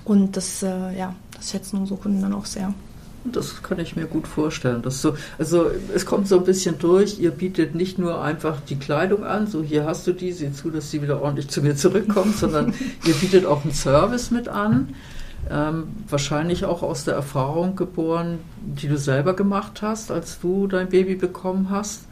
und 0.04 0.36
das, 0.36 0.62
äh, 0.64 0.98
ja, 0.98 1.16
das 1.36 1.52
schätzen 1.52 1.80
unsere 1.80 2.00
Kunden 2.00 2.22
dann 2.22 2.34
auch 2.34 2.46
sehr. 2.46 2.74
Das 3.26 3.64
kann 3.64 3.80
ich 3.80 3.96
mir 3.96 4.06
gut 4.06 4.28
vorstellen. 4.28 4.82
Das 4.84 5.02
so, 5.02 5.16
also 5.40 5.72
es 5.94 6.06
kommt 6.06 6.28
so 6.28 6.38
ein 6.38 6.44
bisschen 6.44 6.78
durch, 6.78 7.18
ihr 7.20 7.32
bietet 7.32 7.74
nicht 7.74 7.98
nur 7.98 8.22
einfach 8.22 8.62
die 8.62 8.76
Kleidung 8.76 9.24
an, 9.24 9.48
so 9.48 9.64
hier 9.64 9.86
hast 9.86 10.06
du 10.06 10.14
die, 10.14 10.32
sieh 10.32 10.52
zu, 10.52 10.70
dass 10.70 10.92
sie 10.92 11.02
wieder 11.02 11.22
ordentlich 11.22 11.50
zu 11.50 11.62
mir 11.62 11.76
zurückkommt, 11.76 12.36
sondern 12.36 12.74
ihr 13.06 13.16
bietet 13.16 13.46
auch 13.46 13.64
einen 13.64 13.74
Service 13.74 14.30
mit 14.30 14.48
an 14.48 14.90
ähm, 15.50 15.88
wahrscheinlich 16.10 16.66
auch 16.66 16.82
aus 16.82 17.06
der 17.06 17.16
Erfahrung 17.16 17.76
geboren, 17.76 18.40
die 18.62 18.88
du 18.88 18.98
selber 18.98 19.36
gemacht 19.36 19.82
hast, 19.82 20.12
als 20.12 20.40
du 20.40 20.68
dein 20.68 20.90
Baby 20.90 21.16
bekommen 21.16 21.70
hast. 21.70 22.06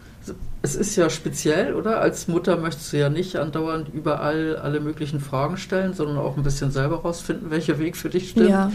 Es 0.62 0.76
ist 0.76 0.96
ja 0.96 1.10
speziell, 1.10 1.74
oder? 1.74 2.00
Als 2.00 2.28
Mutter 2.28 2.56
möchtest 2.58 2.94
du 2.94 2.98
ja 2.98 3.10
nicht 3.10 3.36
andauernd 3.36 3.90
überall 3.94 4.56
alle 4.56 4.80
möglichen 4.80 5.20
Fragen 5.20 5.58
stellen, 5.58 5.94
sondern 5.94 6.18
auch 6.18 6.38
ein 6.38 6.44
bisschen 6.44 6.72
selber 6.72 6.98
rausfinden, 7.02 7.52
welcher 7.52 7.80
Weg 7.80 7.98
für 7.98 8.10
dich 8.10 8.30
stimmt. 8.30 8.50
Ja. 8.50 8.72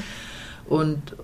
Und 0.67 1.15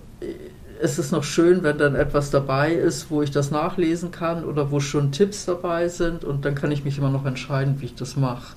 es 0.81 0.99
ist 0.99 1.11
noch 1.11 1.23
schön, 1.23 1.63
wenn 1.63 1.77
dann 1.77 1.95
etwas 1.95 2.31
dabei 2.31 2.73
ist, 2.73 3.09
wo 3.09 3.21
ich 3.21 3.31
das 3.31 3.51
nachlesen 3.51 4.11
kann 4.11 4.43
oder 4.43 4.71
wo 4.71 4.79
schon 4.79 5.11
Tipps 5.11 5.45
dabei 5.45 5.87
sind 5.87 6.23
und 6.23 6.45
dann 6.45 6.55
kann 6.55 6.71
ich 6.71 6.83
mich 6.83 6.97
immer 6.97 7.09
noch 7.09 7.25
entscheiden, 7.25 7.77
wie 7.79 7.85
ich 7.85 7.95
das 7.95 8.15
mache. 8.15 8.55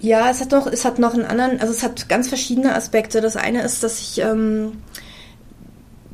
Ja, 0.00 0.30
es 0.30 0.40
hat 0.40 0.52
noch, 0.52 0.66
es 0.66 0.84
hat 0.84 0.98
noch 0.98 1.14
einen 1.14 1.24
anderen, 1.24 1.60
also 1.60 1.72
es 1.72 1.82
hat 1.82 2.08
ganz 2.08 2.28
verschiedene 2.28 2.74
Aspekte. 2.74 3.20
Das 3.20 3.36
eine 3.36 3.62
ist, 3.62 3.82
dass 3.82 4.00
ich 4.00 4.20
ähm, 4.20 4.78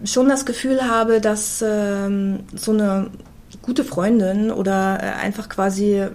schon 0.04 0.28
das 0.28 0.46
Gefühl 0.46 0.88
habe, 0.88 1.20
dass 1.20 1.62
ähm, 1.66 2.40
so 2.54 2.72
eine 2.72 3.10
gute 3.62 3.84
Freundin 3.84 4.50
oder 4.50 4.98
äh, 5.02 5.22
einfach 5.22 5.48
quasi 5.48 6.06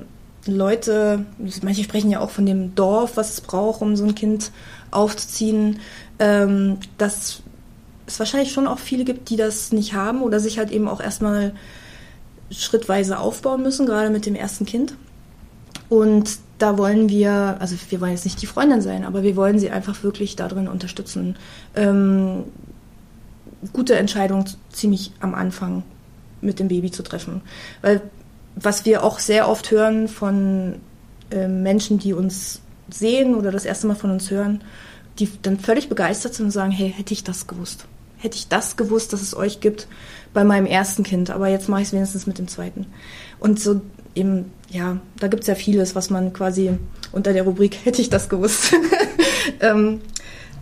Leute, 0.46 1.26
manche 1.62 1.84
sprechen 1.84 2.12
ja 2.12 2.20
auch 2.20 2.32
von 2.32 2.46
dem 2.46 2.74
Dorf, 2.76 3.18
was 3.18 3.34
es 3.34 3.42
braucht, 3.42 3.82
um 3.82 3.96
so 3.96 4.06
ein 4.06 4.16
Kind 4.16 4.52
aufzuziehen, 4.92 5.80
ähm, 6.18 6.78
dass 6.98 7.42
es 8.08 8.20
wahrscheinlich 8.20 8.52
schon 8.52 8.68
auch 8.68 8.80
viele 8.80 9.04
gibt, 9.04 9.30
die 9.30 9.36
das 9.36 9.72
nicht 9.72 9.94
haben 9.94 10.24
oder 10.24 10.40
sich 10.40 10.58
halt 10.58 10.72
eben 10.72 10.88
auch 10.88 11.02
erstmal 11.02 11.54
schrittweise 12.50 13.20
aufbauen 13.20 13.62
müssen, 13.62 13.86
gerade 13.86 14.10
mit 14.10 14.26
dem 14.26 14.34
ersten 14.34 14.66
Kind. 14.66 14.96
Und 15.88 16.40
da 16.60 16.78
wollen 16.78 17.10
wir, 17.10 17.58
also 17.60 17.76
wir 17.90 18.02
wollen 18.02 18.12
jetzt 18.12 18.26
nicht 18.26 18.42
die 18.42 18.46
Freundin 18.46 18.82
sein, 18.82 19.06
aber 19.06 19.24
wir 19.24 19.36
wollen 19.36 19.60
sie 19.60 19.72
einfach 19.72 20.04
wirklich 20.04 20.36
darin 20.36 20.68
unterstützen. 20.68 21.36
Ähm, 21.76 22.44
gute 23.74 23.96
Entscheidung 23.96 24.46
ziemlich 24.72 25.12
am 25.20 25.34
Anfang 25.34 25.84
mit 26.42 26.60
dem 26.60 26.68
Baby 26.68 26.92
zu 26.92 27.04
treffen. 27.04 27.42
Weil 27.82 28.02
was 28.56 28.86
wir 28.86 29.04
auch 29.04 29.20
sehr 29.20 29.50
oft 29.50 29.72
hören 29.72 30.08
von 30.08 30.76
äh, 31.32 31.48
Menschen, 31.48 31.98
die 32.00 32.14
uns 32.14 32.62
sehen 32.90 33.36
oder 33.36 33.52
das 33.52 33.66
erste 33.66 33.88
Mal 33.88 33.96
von 33.96 34.12
uns 34.12 34.30
hören, 34.30 34.62
die 35.20 35.30
dann 35.42 35.60
völlig 35.60 35.90
begeistert 35.90 36.34
sind 36.34 36.46
und 36.48 36.52
sagen, 36.52 36.72
hey, 36.72 36.94
hätte 36.96 37.14
ich 37.14 37.24
das 37.24 37.48
gewusst. 37.48 37.86
Hätte 38.20 38.38
ich 38.38 38.48
das 38.48 38.78
gewusst, 38.78 39.14
dass 39.14 39.22
es 39.22 39.36
euch 39.36 39.60
gibt 39.60 39.88
bei 40.34 40.44
meinem 40.44 40.66
ersten 40.66 41.04
Kind, 41.04 41.30
aber 41.30 41.48
jetzt 41.48 41.70
mache 41.70 41.82
ich 41.82 41.88
es 41.88 41.94
wenigstens 41.94 42.28
mit 42.28 42.38
dem 42.38 42.48
zweiten. 42.48 42.86
Und 43.40 43.60
so 43.60 43.82
eben, 44.16 44.52
ja, 44.70 44.98
da 45.20 45.28
gibt 45.28 45.44
es 45.44 45.48
ja 45.48 45.56
vieles, 45.56 45.96
was 45.96 46.10
man 46.10 46.34
quasi 46.34 46.72
unter 47.12 47.34
der 47.34 47.44
Rubrik 47.44 47.78
hätte 47.84 48.02
ich 48.02 48.10
das 48.10 48.30
gewusst 48.30 48.74
ähm, 49.62 50.02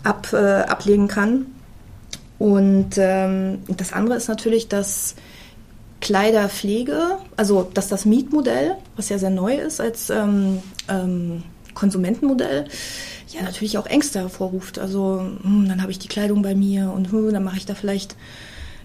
ab, 0.04 0.32
äh, 0.32 0.36
ablegen 0.36 1.08
kann. 1.08 1.46
Und 2.38 2.90
ähm, 2.96 3.58
das 3.76 3.92
andere 3.92 4.16
ist 4.16 4.28
natürlich, 4.28 4.68
dass 4.68 5.16
Kleiderpflege, 6.00 7.18
also 7.36 7.68
dass 7.74 7.88
das 7.88 8.04
Mietmodell, 8.04 8.76
was 8.94 9.08
ja 9.08 9.18
sehr 9.18 9.30
neu 9.30 9.56
ist 9.56 9.80
als 9.80 10.10
ähm, 10.10 10.62
ähm, 10.88 11.42
Konsumentenmodell, 11.74 12.66
ja 13.34 13.42
natürlich 13.42 13.78
auch 13.78 13.86
Ängste 13.86 14.20
hervorruft. 14.20 14.78
Also 14.78 15.20
hm, 15.42 15.66
dann 15.68 15.82
habe 15.82 15.90
ich 15.90 15.98
die 15.98 16.08
Kleidung 16.08 16.42
bei 16.42 16.54
mir 16.54 16.92
und 16.92 17.12
hm, 17.12 17.32
dann 17.32 17.44
mache 17.44 17.56
ich 17.56 17.66
da 17.66 17.74
vielleicht, 17.74 18.16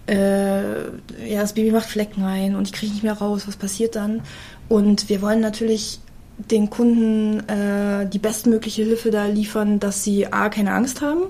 äh, 0.06 0.84
ja, 1.26 1.40
das 1.40 1.54
Baby 1.54 1.70
macht 1.70 1.86
Flecken 1.86 2.22
rein 2.22 2.56
und 2.56 2.68
ich 2.68 2.72
kriege 2.72 2.92
nicht 2.92 3.04
mehr 3.04 3.14
raus, 3.14 3.46
was 3.46 3.56
passiert 3.56 3.96
dann? 3.96 4.22
Und 4.68 5.08
wir 5.08 5.22
wollen 5.22 5.40
natürlich 5.40 6.00
den 6.38 6.68
Kunden 6.68 7.40
äh, 7.48 8.08
die 8.08 8.18
bestmögliche 8.18 8.82
Hilfe 8.82 9.10
da 9.10 9.26
liefern, 9.26 9.78
dass 9.78 10.02
sie 10.02 10.32
A, 10.32 10.48
keine 10.48 10.72
Angst 10.72 11.00
haben 11.00 11.22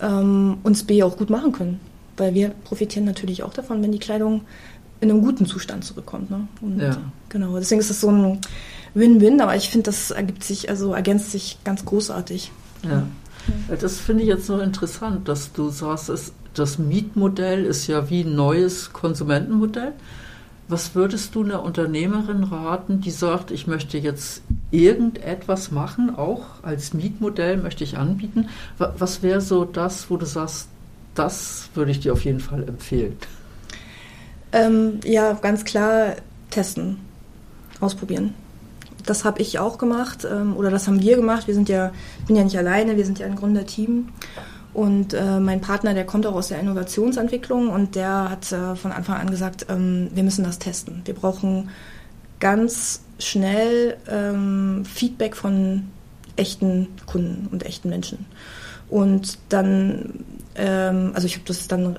ähm, 0.00 0.58
und 0.62 0.72
es 0.72 0.82
B 0.84 1.02
auch 1.02 1.16
gut 1.16 1.30
machen 1.30 1.52
können. 1.52 1.80
Weil 2.16 2.34
wir 2.34 2.50
profitieren 2.64 3.04
natürlich 3.04 3.42
auch 3.42 3.52
davon, 3.52 3.82
wenn 3.82 3.92
die 3.92 3.98
Kleidung 3.98 4.42
in 5.00 5.10
einem 5.10 5.22
guten 5.22 5.46
Zustand 5.46 5.84
zurückkommt. 5.84 6.30
Ne? 6.30 6.48
Und 6.60 6.80
ja. 6.80 6.96
Genau, 7.28 7.56
deswegen 7.58 7.80
ist 7.80 7.90
das 7.90 8.00
so 8.00 8.10
ein 8.10 8.40
Win-Win, 8.94 9.40
aber 9.40 9.56
ich 9.56 9.70
finde, 9.70 9.84
das 9.84 10.10
ergibt 10.10 10.44
sich, 10.44 10.68
also 10.68 10.94
ergänzt 10.94 11.32
sich 11.32 11.58
ganz 11.64 11.84
großartig. 11.84 12.50
Ja. 12.82 13.06
Das 13.80 13.98
finde 13.98 14.22
ich 14.22 14.28
jetzt 14.28 14.46
so 14.46 14.58
interessant, 14.58 15.28
dass 15.28 15.52
du 15.52 15.70
sagst, 15.70 16.10
das 16.54 16.78
Mietmodell 16.78 17.64
ist 17.64 17.86
ja 17.86 18.10
wie 18.10 18.22
ein 18.22 18.34
neues 18.34 18.92
Konsumentenmodell. 18.92 19.92
Was 20.68 20.94
würdest 20.94 21.34
du 21.34 21.42
einer 21.42 21.64
Unternehmerin 21.64 22.44
raten, 22.44 23.00
die 23.00 23.10
sagt, 23.10 23.50
ich 23.50 23.66
möchte 23.66 23.98
jetzt 23.98 24.42
irgendetwas 24.70 25.72
machen, 25.72 26.14
auch 26.14 26.62
als 26.62 26.94
Mietmodell 26.94 27.56
möchte 27.56 27.82
ich 27.82 27.98
anbieten? 27.98 28.48
Was 28.78 29.22
wäre 29.22 29.40
so 29.40 29.64
das, 29.64 30.10
wo 30.10 30.16
du 30.16 30.26
sagst, 30.26 30.68
das 31.14 31.70
würde 31.74 31.90
ich 31.90 32.00
dir 32.00 32.12
auf 32.12 32.24
jeden 32.24 32.40
Fall 32.40 32.62
empfehlen? 32.68 33.16
Ähm, 34.52 35.00
ja, 35.04 35.32
ganz 35.32 35.64
klar 35.64 36.16
testen, 36.50 36.98
ausprobieren. 37.80 38.34
Das 39.06 39.24
habe 39.24 39.40
ich 39.40 39.58
auch 39.58 39.78
gemacht 39.78 40.26
ähm, 40.30 40.56
oder 40.56 40.70
das 40.70 40.86
haben 40.86 41.00
wir 41.00 41.16
gemacht. 41.16 41.46
Wir 41.46 41.54
sind 41.54 41.68
ja, 41.68 41.92
ich 42.20 42.26
bin 42.26 42.36
ja 42.36 42.44
nicht 42.44 42.58
alleine, 42.58 42.96
wir 42.96 43.04
sind 43.04 43.18
ja 43.18 43.26
ein 43.26 43.36
Gründerteam. 43.36 44.08
Und 44.72 45.14
äh, 45.14 45.40
mein 45.40 45.60
Partner, 45.60 45.94
der 45.94 46.06
kommt 46.06 46.26
auch 46.26 46.34
aus 46.34 46.48
der 46.48 46.60
Innovationsentwicklung 46.60 47.70
und 47.70 47.96
der 47.96 48.30
hat 48.30 48.52
äh, 48.52 48.76
von 48.76 48.92
Anfang 48.92 49.16
an 49.16 49.30
gesagt, 49.30 49.66
ähm, 49.68 50.10
wir 50.14 50.22
müssen 50.22 50.44
das 50.44 50.58
testen. 50.60 51.02
Wir 51.04 51.14
brauchen 51.14 51.70
ganz 52.38 53.02
schnell 53.18 53.96
ähm, 54.08 54.84
Feedback 54.84 55.36
von 55.36 55.88
echten 56.36 56.88
Kunden 57.06 57.48
und 57.50 57.66
echten 57.66 57.88
Menschen. 57.88 58.26
Und 58.88 59.38
dann, 59.48 60.24
ähm, 60.54 61.12
also 61.14 61.26
ich 61.26 61.34
habe 61.34 61.44
das 61.46 61.68
dann 61.68 61.98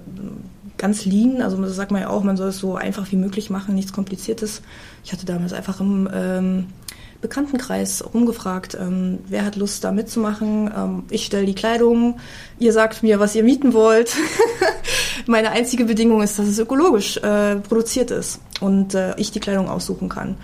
ganz 0.78 1.06
lean, 1.06 1.42
also 1.42 1.58
das 1.58 1.76
sagt 1.76 1.92
man 1.92 2.02
ja 2.02 2.10
auch, 2.10 2.24
man 2.24 2.38
soll 2.38 2.50
es 2.50 2.58
so 2.58 2.76
einfach 2.76 3.12
wie 3.12 3.16
möglich 3.16 3.50
machen, 3.50 3.76
nichts 3.76 3.94
Kompliziertes. 3.94 4.62
Ich 5.04 5.14
hatte 5.14 5.26
damals 5.26 5.54
einfach 5.54 5.80
im 5.80 6.10
ähm, 6.14 6.68
Bekanntenkreis 7.22 8.04
rumgefragt, 8.14 8.76
ähm, 8.80 9.20
wer 9.28 9.46
hat 9.46 9.56
Lust 9.56 9.84
da 9.84 9.92
mitzumachen. 9.92 10.72
Ähm, 10.76 11.04
ich 11.10 11.26
stelle 11.26 11.46
die 11.46 11.56
Kleidung, 11.56 12.20
ihr 12.58 12.74
sagt 12.74 13.04
mir, 13.04 13.20
was 13.20 13.36
ihr 13.36 13.44
mieten 13.44 13.74
wollt. 13.74 14.16
Meine 15.28 15.52
einzige 15.52 15.86
Bedingung 15.86 16.24
ist, 16.24 16.40
dass 16.40 16.48
es 16.48 16.58
ökologisch 16.58 17.18
äh, 17.18 17.58
produziert 17.58 18.10
ist 18.12 18.42
und 18.60 18.96
äh, 18.96 19.16
ich 19.18 19.32
die 19.32 19.40
Kleidung 19.40 19.70
aussuchen 19.70 20.10
kann. 20.10 20.36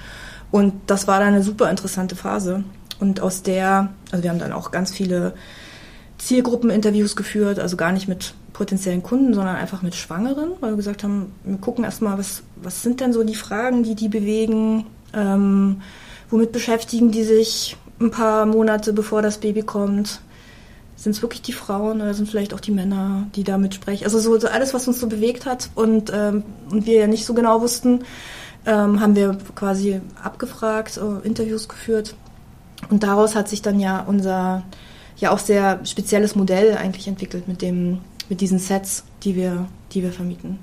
Und 0.52 0.74
das 0.88 1.08
war 1.08 1.20
dann 1.20 1.30
eine 1.30 1.44
super 1.44 1.70
interessante 1.70 2.16
Phase. 2.16 2.64
Und 3.00 3.22
aus 3.22 3.44
der, 3.44 3.90
also 4.12 4.24
wir 4.24 4.30
haben 4.30 4.40
dann 4.40 4.54
auch 4.54 4.72
ganz 4.72 4.92
viele 4.92 5.34
Zielgruppeninterviews 6.20 7.16
geführt, 7.16 7.60
also 7.60 7.78
gar 7.78 7.92
nicht 7.92 8.08
mit 8.08 8.34
potenziellen 8.58 9.04
Kunden, 9.04 9.36
sondern 9.36 9.56
einfach 9.56 9.84
mit 9.84 9.94
Schwangeren, 9.94 10.54
weil 10.62 10.72
wir 10.72 10.78
gesagt 10.78 11.04
haben, 11.04 11.32
wir 11.44 11.58
gucken 11.58 11.84
erstmal, 11.84 12.18
was, 12.18 12.42
was 12.56 12.82
sind 12.82 13.00
denn 13.00 13.14
so 13.14 13.24
die 13.24 13.36
Fragen, 13.36 13.84
die 13.84 13.94
die 13.94 14.10
bewegen, 14.10 14.88
ähm, 15.14 15.82
womit 16.32 16.52
beschäftigen 16.52 17.12
die 17.12 17.24
sich 17.24 17.78
ein 18.02 18.10
paar 18.10 18.48
Monate 18.48 18.94
bevor 18.94 19.22
das 19.22 19.38
Baby 19.38 19.62
kommt. 19.62 20.22
Sind 20.96 21.12
es 21.12 21.22
wirklich 21.22 21.44
die 21.44 21.54
Frauen 21.54 22.02
oder 22.02 22.16
sind 22.16 22.28
vielleicht 22.28 22.56
auch 22.56 22.60
die 22.60 22.72
Männer, 22.72 23.28
die 23.36 23.44
damit 23.44 23.76
sprechen? 23.76 24.06
Also 24.06 24.18
so, 24.18 24.40
so 24.40 24.48
alles, 24.48 24.74
was 24.74 24.88
uns 24.88 25.00
so 25.00 25.08
bewegt 25.08 25.46
hat 25.46 25.70
und, 25.76 26.12
ähm, 26.12 26.42
und 26.72 26.88
wir 26.88 27.02
ja 27.02 27.08
nicht 27.08 27.26
so 27.26 27.36
genau 27.36 27.62
wussten, 27.62 28.06
ähm, 28.66 29.00
haben 29.00 29.16
wir 29.16 29.38
quasi 29.54 30.02
abgefragt, 30.24 30.98
äh, 30.98 31.28
Interviews 31.28 31.70
geführt. 31.70 32.16
Und 32.90 33.04
daraus 33.04 33.36
hat 33.36 33.50
sich 33.50 33.62
dann 33.62 33.80
ja 33.80 34.02
unser 34.02 34.64
ja 35.18 35.32
auch 35.32 35.40
sehr 35.40 35.80
spezielles 35.86 36.36
Modell 36.36 36.76
eigentlich 36.76 37.08
entwickelt 37.08 37.48
mit 37.48 37.62
dem 37.62 38.00
mit 38.30 38.42
diesen 38.42 38.60
Sets, 38.60 39.04
die 39.24 39.36
wir, 39.36 39.68
die 39.92 40.04
wir 40.04 40.12
vermieten. 40.12 40.60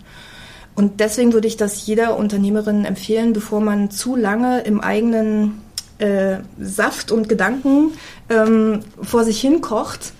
Und 0.74 1.00
deswegen 1.00 1.32
würde 1.32 1.46
ich 1.46 1.56
das 1.56 1.86
jeder 1.86 2.16
Unternehmerin 2.16 2.84
empfehlen, 2.84 3.32
bevor 3.32 3.60
man 3.60 3.90
zu 3.90 4.16
lange 4.16 4.60
im 4.62 4.80
eigenen 4.80 5.60
äh, 5.98 6.38
Saft 6.60 7.12
und 7.12 7.28
Gedanken 7.28 7.92
ähm, 8.28 8.80
vor 9.00 9.24
sich 9.24 9.40
hin 9.40 9.60
kocht, 9.60 10.12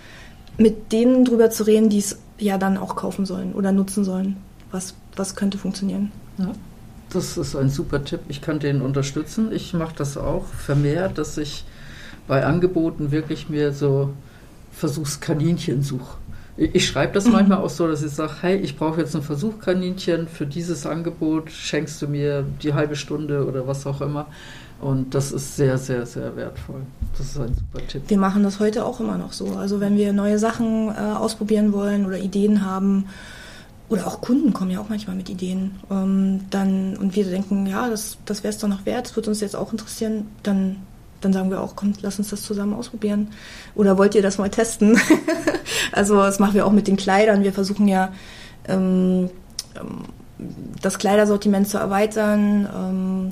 mit 0.57 0.93
denen 0.93 1.25
drüber 1.25 1.51
zu 1.51 1.65
reden, 1.65 1.89
die 1.89 1.99
es 1.99 2.19
ja 2.39 2.59
dann 2.59 2.77
auch 2.77 2.95
kaufen 2.95 3.27
sollen 3.27 3.53
oder 3.53 3.73
nutzen 3.73 4.05
sollen. 4.05 4.37
Was, 4.71 4.95
was 5.17 5.35
könnte 5.35 5.59
funktionieren? 5.59 6.13
Ja, 6.39 6.53
das 7.11 7.37
ist 7.37 7.57
ein 7.57 7.71
super 7.71 8.05
Tipp. 8.05 8.21
Ich 8.29 8.41
kann 8.41 8.61
den 8.61 8.81
unterstützen. 8.81 9.51
Ich 9.53 9.73
mache 9.73 9.95
das 9.97 10.17
auch 10.17 10.47
vermehrt, 10.47 11.19
dass 11.19 11.37
ich 11.39 11.65
bei 12.27 12.45
Angeboten 12.45 13.11
wirklich 13.11 13.49
mir 13.49 13.73
so 13.73 14.11
Versuchskaninchen 14.73 15.83
suche. 15.83 16.17
Ich 16.57 16.87
schreibe 16.87 17.13
das 17.13 17.27
manchmal 17.27 17.59
auch 17.63 17.71
so, 17.71 17.89
dass 17.89 18.03
ich 18.03 18.13
sage, 18.13 18.33
hey, 18.41 18.57
ich 18.57 18.77
brauche 18.77 19.01
jetzt 19.01 19.15
ein 19.17 19.23
Versuchkaninchen 19.23 20.29
für 20.29 20.47
dieses 20.47 20.87
Angebot, 20.87 21.51
schenkst 21.51 22.01
du 22.01 22.09
mir 22.09 22.45
die 22.63 22.75
halbe 22.75 22.97
Stunde 22.97 23.47
oder 23.47 23.67
was 23.67 23.87
auch 23.87 24.01
immer. 24.01 24.27
Und 24.81 25.15
das 25.15 25.33
ist 25.33 25.57
sehr, 25.57 25.79
sehr, 25.79 26.05
sehr 26.05 26.37
wertvoll. 26.37 26.83
Das 27.17 27.27
ist 27.27 27.39
ein 27.39 27.55
super 27.55 27.87
Tipp. 27.87 28.03
Wir 28.09 28.19
machen 28.19 28.43
das 28.43 28.61
heute 28.61 28.85
auch 28.85 29.01
immer 29.01 29.17
noch 29.17 29.33
so. 29.33 29.57
Also 29.57 29.81
wenn 29.81 29.97
wir 29.97 30.13
neue 30.13 30.39
Sachen 30.39 30.89
äh, 30.89 30.93
ausprobieren 30.93 31.73
wollen 31.73 32.07
oder 32.07 32.19
Ideen 32.19 32.65
haben, 32.65 33.07
oder 33.89 34.07
auch 34.07 34.21
Kunden 34.21 34.53
kommen 34.53 34.71
ja 34.71 34.81
auch 34.81 34.89
manchmal 34.89 35.17
mit 35.17 35.29
Ideen, 35.29 35.73
ähm, 35.91 36.41
dann 36.51 36.97
und 36.97 37.15
wir 37.15 37.25
denken, 37.25 37.67
ja, 37.67 37.89
das, 37.89 38.17
das 38.25 38.43
wäre 38.43 38.53
es 38.53 38.59
doch 38.59 38.69
noch 38.69 38.87
wert, 38.87 39.07
das 39.07 39.17
würde 39.17 39.29
uns 39.31 39.41
jetzt 39.41 39.57
auch 39.57 39.73
interessieren, 39.73 40.27
dann 40.43 40.77
dann 41.25 41.33
sagen 41.33 41.51
wir 41.51 41.61
auch, 41.61 41.77
kommt, 41.77 42.03
lass 42.03 42.19
uns 42.19 42.31
das 42.31 42.43
zusammen 42.43 42.75
ausprobieren. 42.75 43.29
Oder 43.75 43.99
wollt 43.99 44.15
ihr 44.15 44.23
das 44.23 44.39
mal 44.39 44.51
testen? 44.51 44.99
also 45.93 46.17
das 46.17 46.39
machen 46.39 46.55
wir 46.55 46.67
auch 46.67 46.73
mit 46.73 46.87
den 46.87 46.97
Kleidern. 46.97 47.43
Wir 47.43 47.53
versuchen 47.53 47.89
ja 47.89 48.13
ähm, 48.69 49.31
ähm 49.77 50.05
das 50.83 50.99
Kleidersortiment 50.99 51.69
zu 51.69 51.79
erweitern. 51.79 52.69
Ähm, 52.75 53.31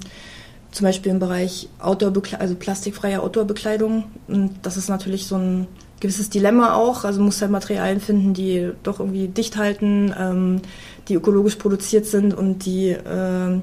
zum 0.71 0.87
Beispiel 0.87 1.13
im 1.13 1.19
Bereich 1.19 1.69
Outdoor 1.79 2.13
also 2.39 2.55
plastikfreie 2.55 3.21
Outdoor-Bekleidung. 3.21 4.05
Und 4.27 4.55
das 4.63 4.77
ist 4.77 4.89
natürlich 4.89 5.27
so 5.27 5.37
ein 5.37 5.67
gewisses 6.01 6.31
Dilemma 6.31 6.75
auch. 6.75 7.05
Also 7.05 7.21
muss 7.21 7.41
halt 7.43 7.51
Materialien 7.51 8.01
finden, 8.01 8.35
die 8.35 8.71
doch 8.83 8.99
irgendwie 8.99 9.29
dicht 9.29 9.57
halten, 9.57 10.15
ähm, 10.19 10.63
die 11.09 11.15
ökologisch 11.15 11.57
produziert 11.57 12.07
sind 12.07 12.33
und 12.35 12.65
die 12.65 12.91
äh, 12.91 13.61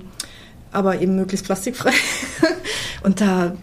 aber 0.72 1.02
eben 1.02 1.16
möglichst 1.16 1.46
plastikfrei. 1.46 1.94
und 3.04 3.22
da 3.22 3.54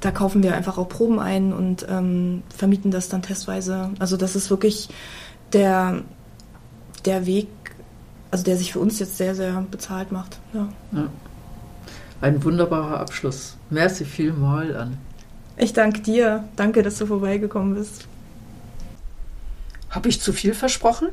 da 0.00 0.10
kaufen 0.10 0.42
wir 0.42 0.54
einfach 0.54 0.78
auch 0.78 0.88
Proben 0.88 1.18
ein 1.18 1.52
und 1.52 1.86
ähm, 1.88 2.42
vermieten 2.54 2.90
das 2.90 3.08
dann 3.08 3.22
testweise. 3.22 3.90
Also 3.98 4.16
das 4.16 4.34
ist 4.34 4.50
wirklich 4.50 4.88
der, 5.52 6.02
der 7.04 7.26
Weg, 7.26 7.48
also 8.30 8.44
der 8.44 8.56
sich 8.56 8.72
für 8.72 8.80
uns 8.80 8.98
jetzt 8.98 9.18
sehr, 9.18 9.34
sehr 9.34 9.52
bezahlt 9.70 10.10
macht. 10.10 10.38
Ja. 10.54 10.68
ja. 10.92 11.06
Ein 12.22 12.42
wunderbarer 12.42 13.00
Abschluss. 13.00 13.56
Merci 13.68 14.04
vielmal 14.04 14.76
an. 14.76 14.98
Ich 15.56 15.72
danke 15.72 16.00
dir. 16.00 16.44
Danke, 16.56 16.82
dass 16.82 16.98
du 16.98 17.06
vorbeigekommen 17.06 17.74
bist. 17.74 18.06
Habe 19.90 20.08
ich 20.08 20.20
zu 20.20 20.32
viel 20.32 20.54
versprochen? 20.54 21.08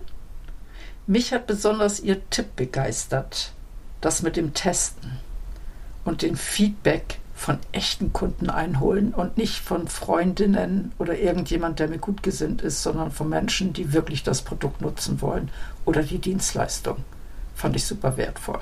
Mich 1.07 1.33
hat 1.33 1.47
besonders 1.47 1.99
Ihr 1.99 2.29
Tipp 2.29 2.55
begeistert. 2.55 3.51
Das 3.99 4.21
mit 4.21 4.37
dem 4.37 4.53
Testen 4.53 5.19
und 6.05 6.21
den 6.21 6.35
Feedback 6.35 7.19
von 7.37 7.59
echten 7.71 8.11
Kunden 8.13 8.49
einholen 8.49 9.13
und 9.13 9.37
nicht 9.37 9.59
von 9.59 9.87
Freundinnen 9.87 10.91
oder 10.97 11.17
irgendjemand, 11.17 11.77
der 11.79 11.87
mir 11.87 11.99
gut 11.99 12.23
gesinnt 12.23 12.63
ist, 12.63 12.81
sondern 12.81 13.11
von 13.11 13.29
Menschen, 13.29 13.73
die 13.73 13.93
wirklich 13.93 14.23
das 14.23 14.41
Produkt 14.41 14.81
nutzen 14.81 15.21
wollen 15.21 15.49
oder 15.85 16.01
die 16.01 16.17
Dienstleistung. 16.17 16.97
Fand 17.53 17.75
ich 17.75 17.85
super 17.85 18.17
wertvoll. 18.17 18.59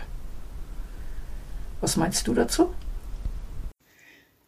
Was 1.79 1.95
meinst 1.95 2.27
du 2.27 2.33
dazu? 2.33 2.73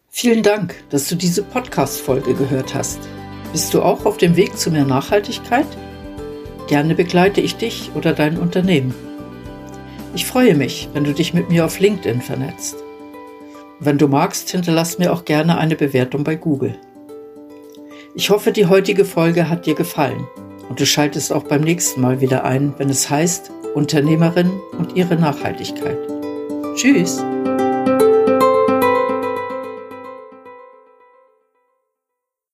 Vielen 0.09 0.43
Dank, 0.43 0.75
dass 0.89 1.07
du 1.07 1.15
diese 1.15 1.41
Podcast-Folge 1.43 2.33
gehört 2.33 2.75
hast. 2.75 2.99
Bist 3.53 3.73
du 3.73 3.81
auch 3.81 4.05
auf 4.05 4.17
dem 4.17 4.35
Weg 4.35 4.57
zu 4.57 4.71
mehr 4.71 4.85
Nachhaltigkeit? 4.85 5.67
Gerne 6.67 6.95
begleite 6.95 7.39
ich 7.39 7.55
dich 7.55 7.91
oder 7.95 8.13
dein 8.13 8.37
Unternehmen. 8.37 8.93
Ich 10.13 10.25
freue 10.25 10.53
mich, 10.53 10.89
wenn 10.93 11.05
du 11.05 11.13
dich 11.13 11.33
mit 11.33 11.49
mir 11.49 11.63
auf 11.63 11.79
LinkedIn 11.79 12.21
vernetzt. 12.21 12.83
Wenn 13.79 13.97
du 13.97 14.07
magst, 14.07 14.49
hinterlass 14.49 14.97
mir 14.97 15.13
auch 15.13 15.25
gerne 15.25 15.57
eine 15.57 15.75
Bewertung 15.75 16.23
bei 16.23 16.35
Google. 16.35 16.75
Ich 18.15 18.31
hoffe, 18.31 18.51
die 18.51 18.65
heutige 18.65 19.05
Folge 19.05 19.49
hat 19.49 19.67
dir 19.67 19.75
gefallen 19.75 20.27
und 20.69 20.79
du 20.79 20.85
schaltest 20.85 21.31
auch 21.31 21.43
beim 21.43 21.61
nächsten 21.61 22.01
Mal 22.01 22.19
wieder 22.19 22.43
ein, 22.43 22.73
wenn 22.77 22.89
es 22.89 23.09
heißt 23.09 23.51
Unternehmerin 23.75 24.51
und 24.77 24.95
ihre 24.95 25.15
Nachhaltigkeit. 25.15 25.97
Tschüss! 26.75 27.23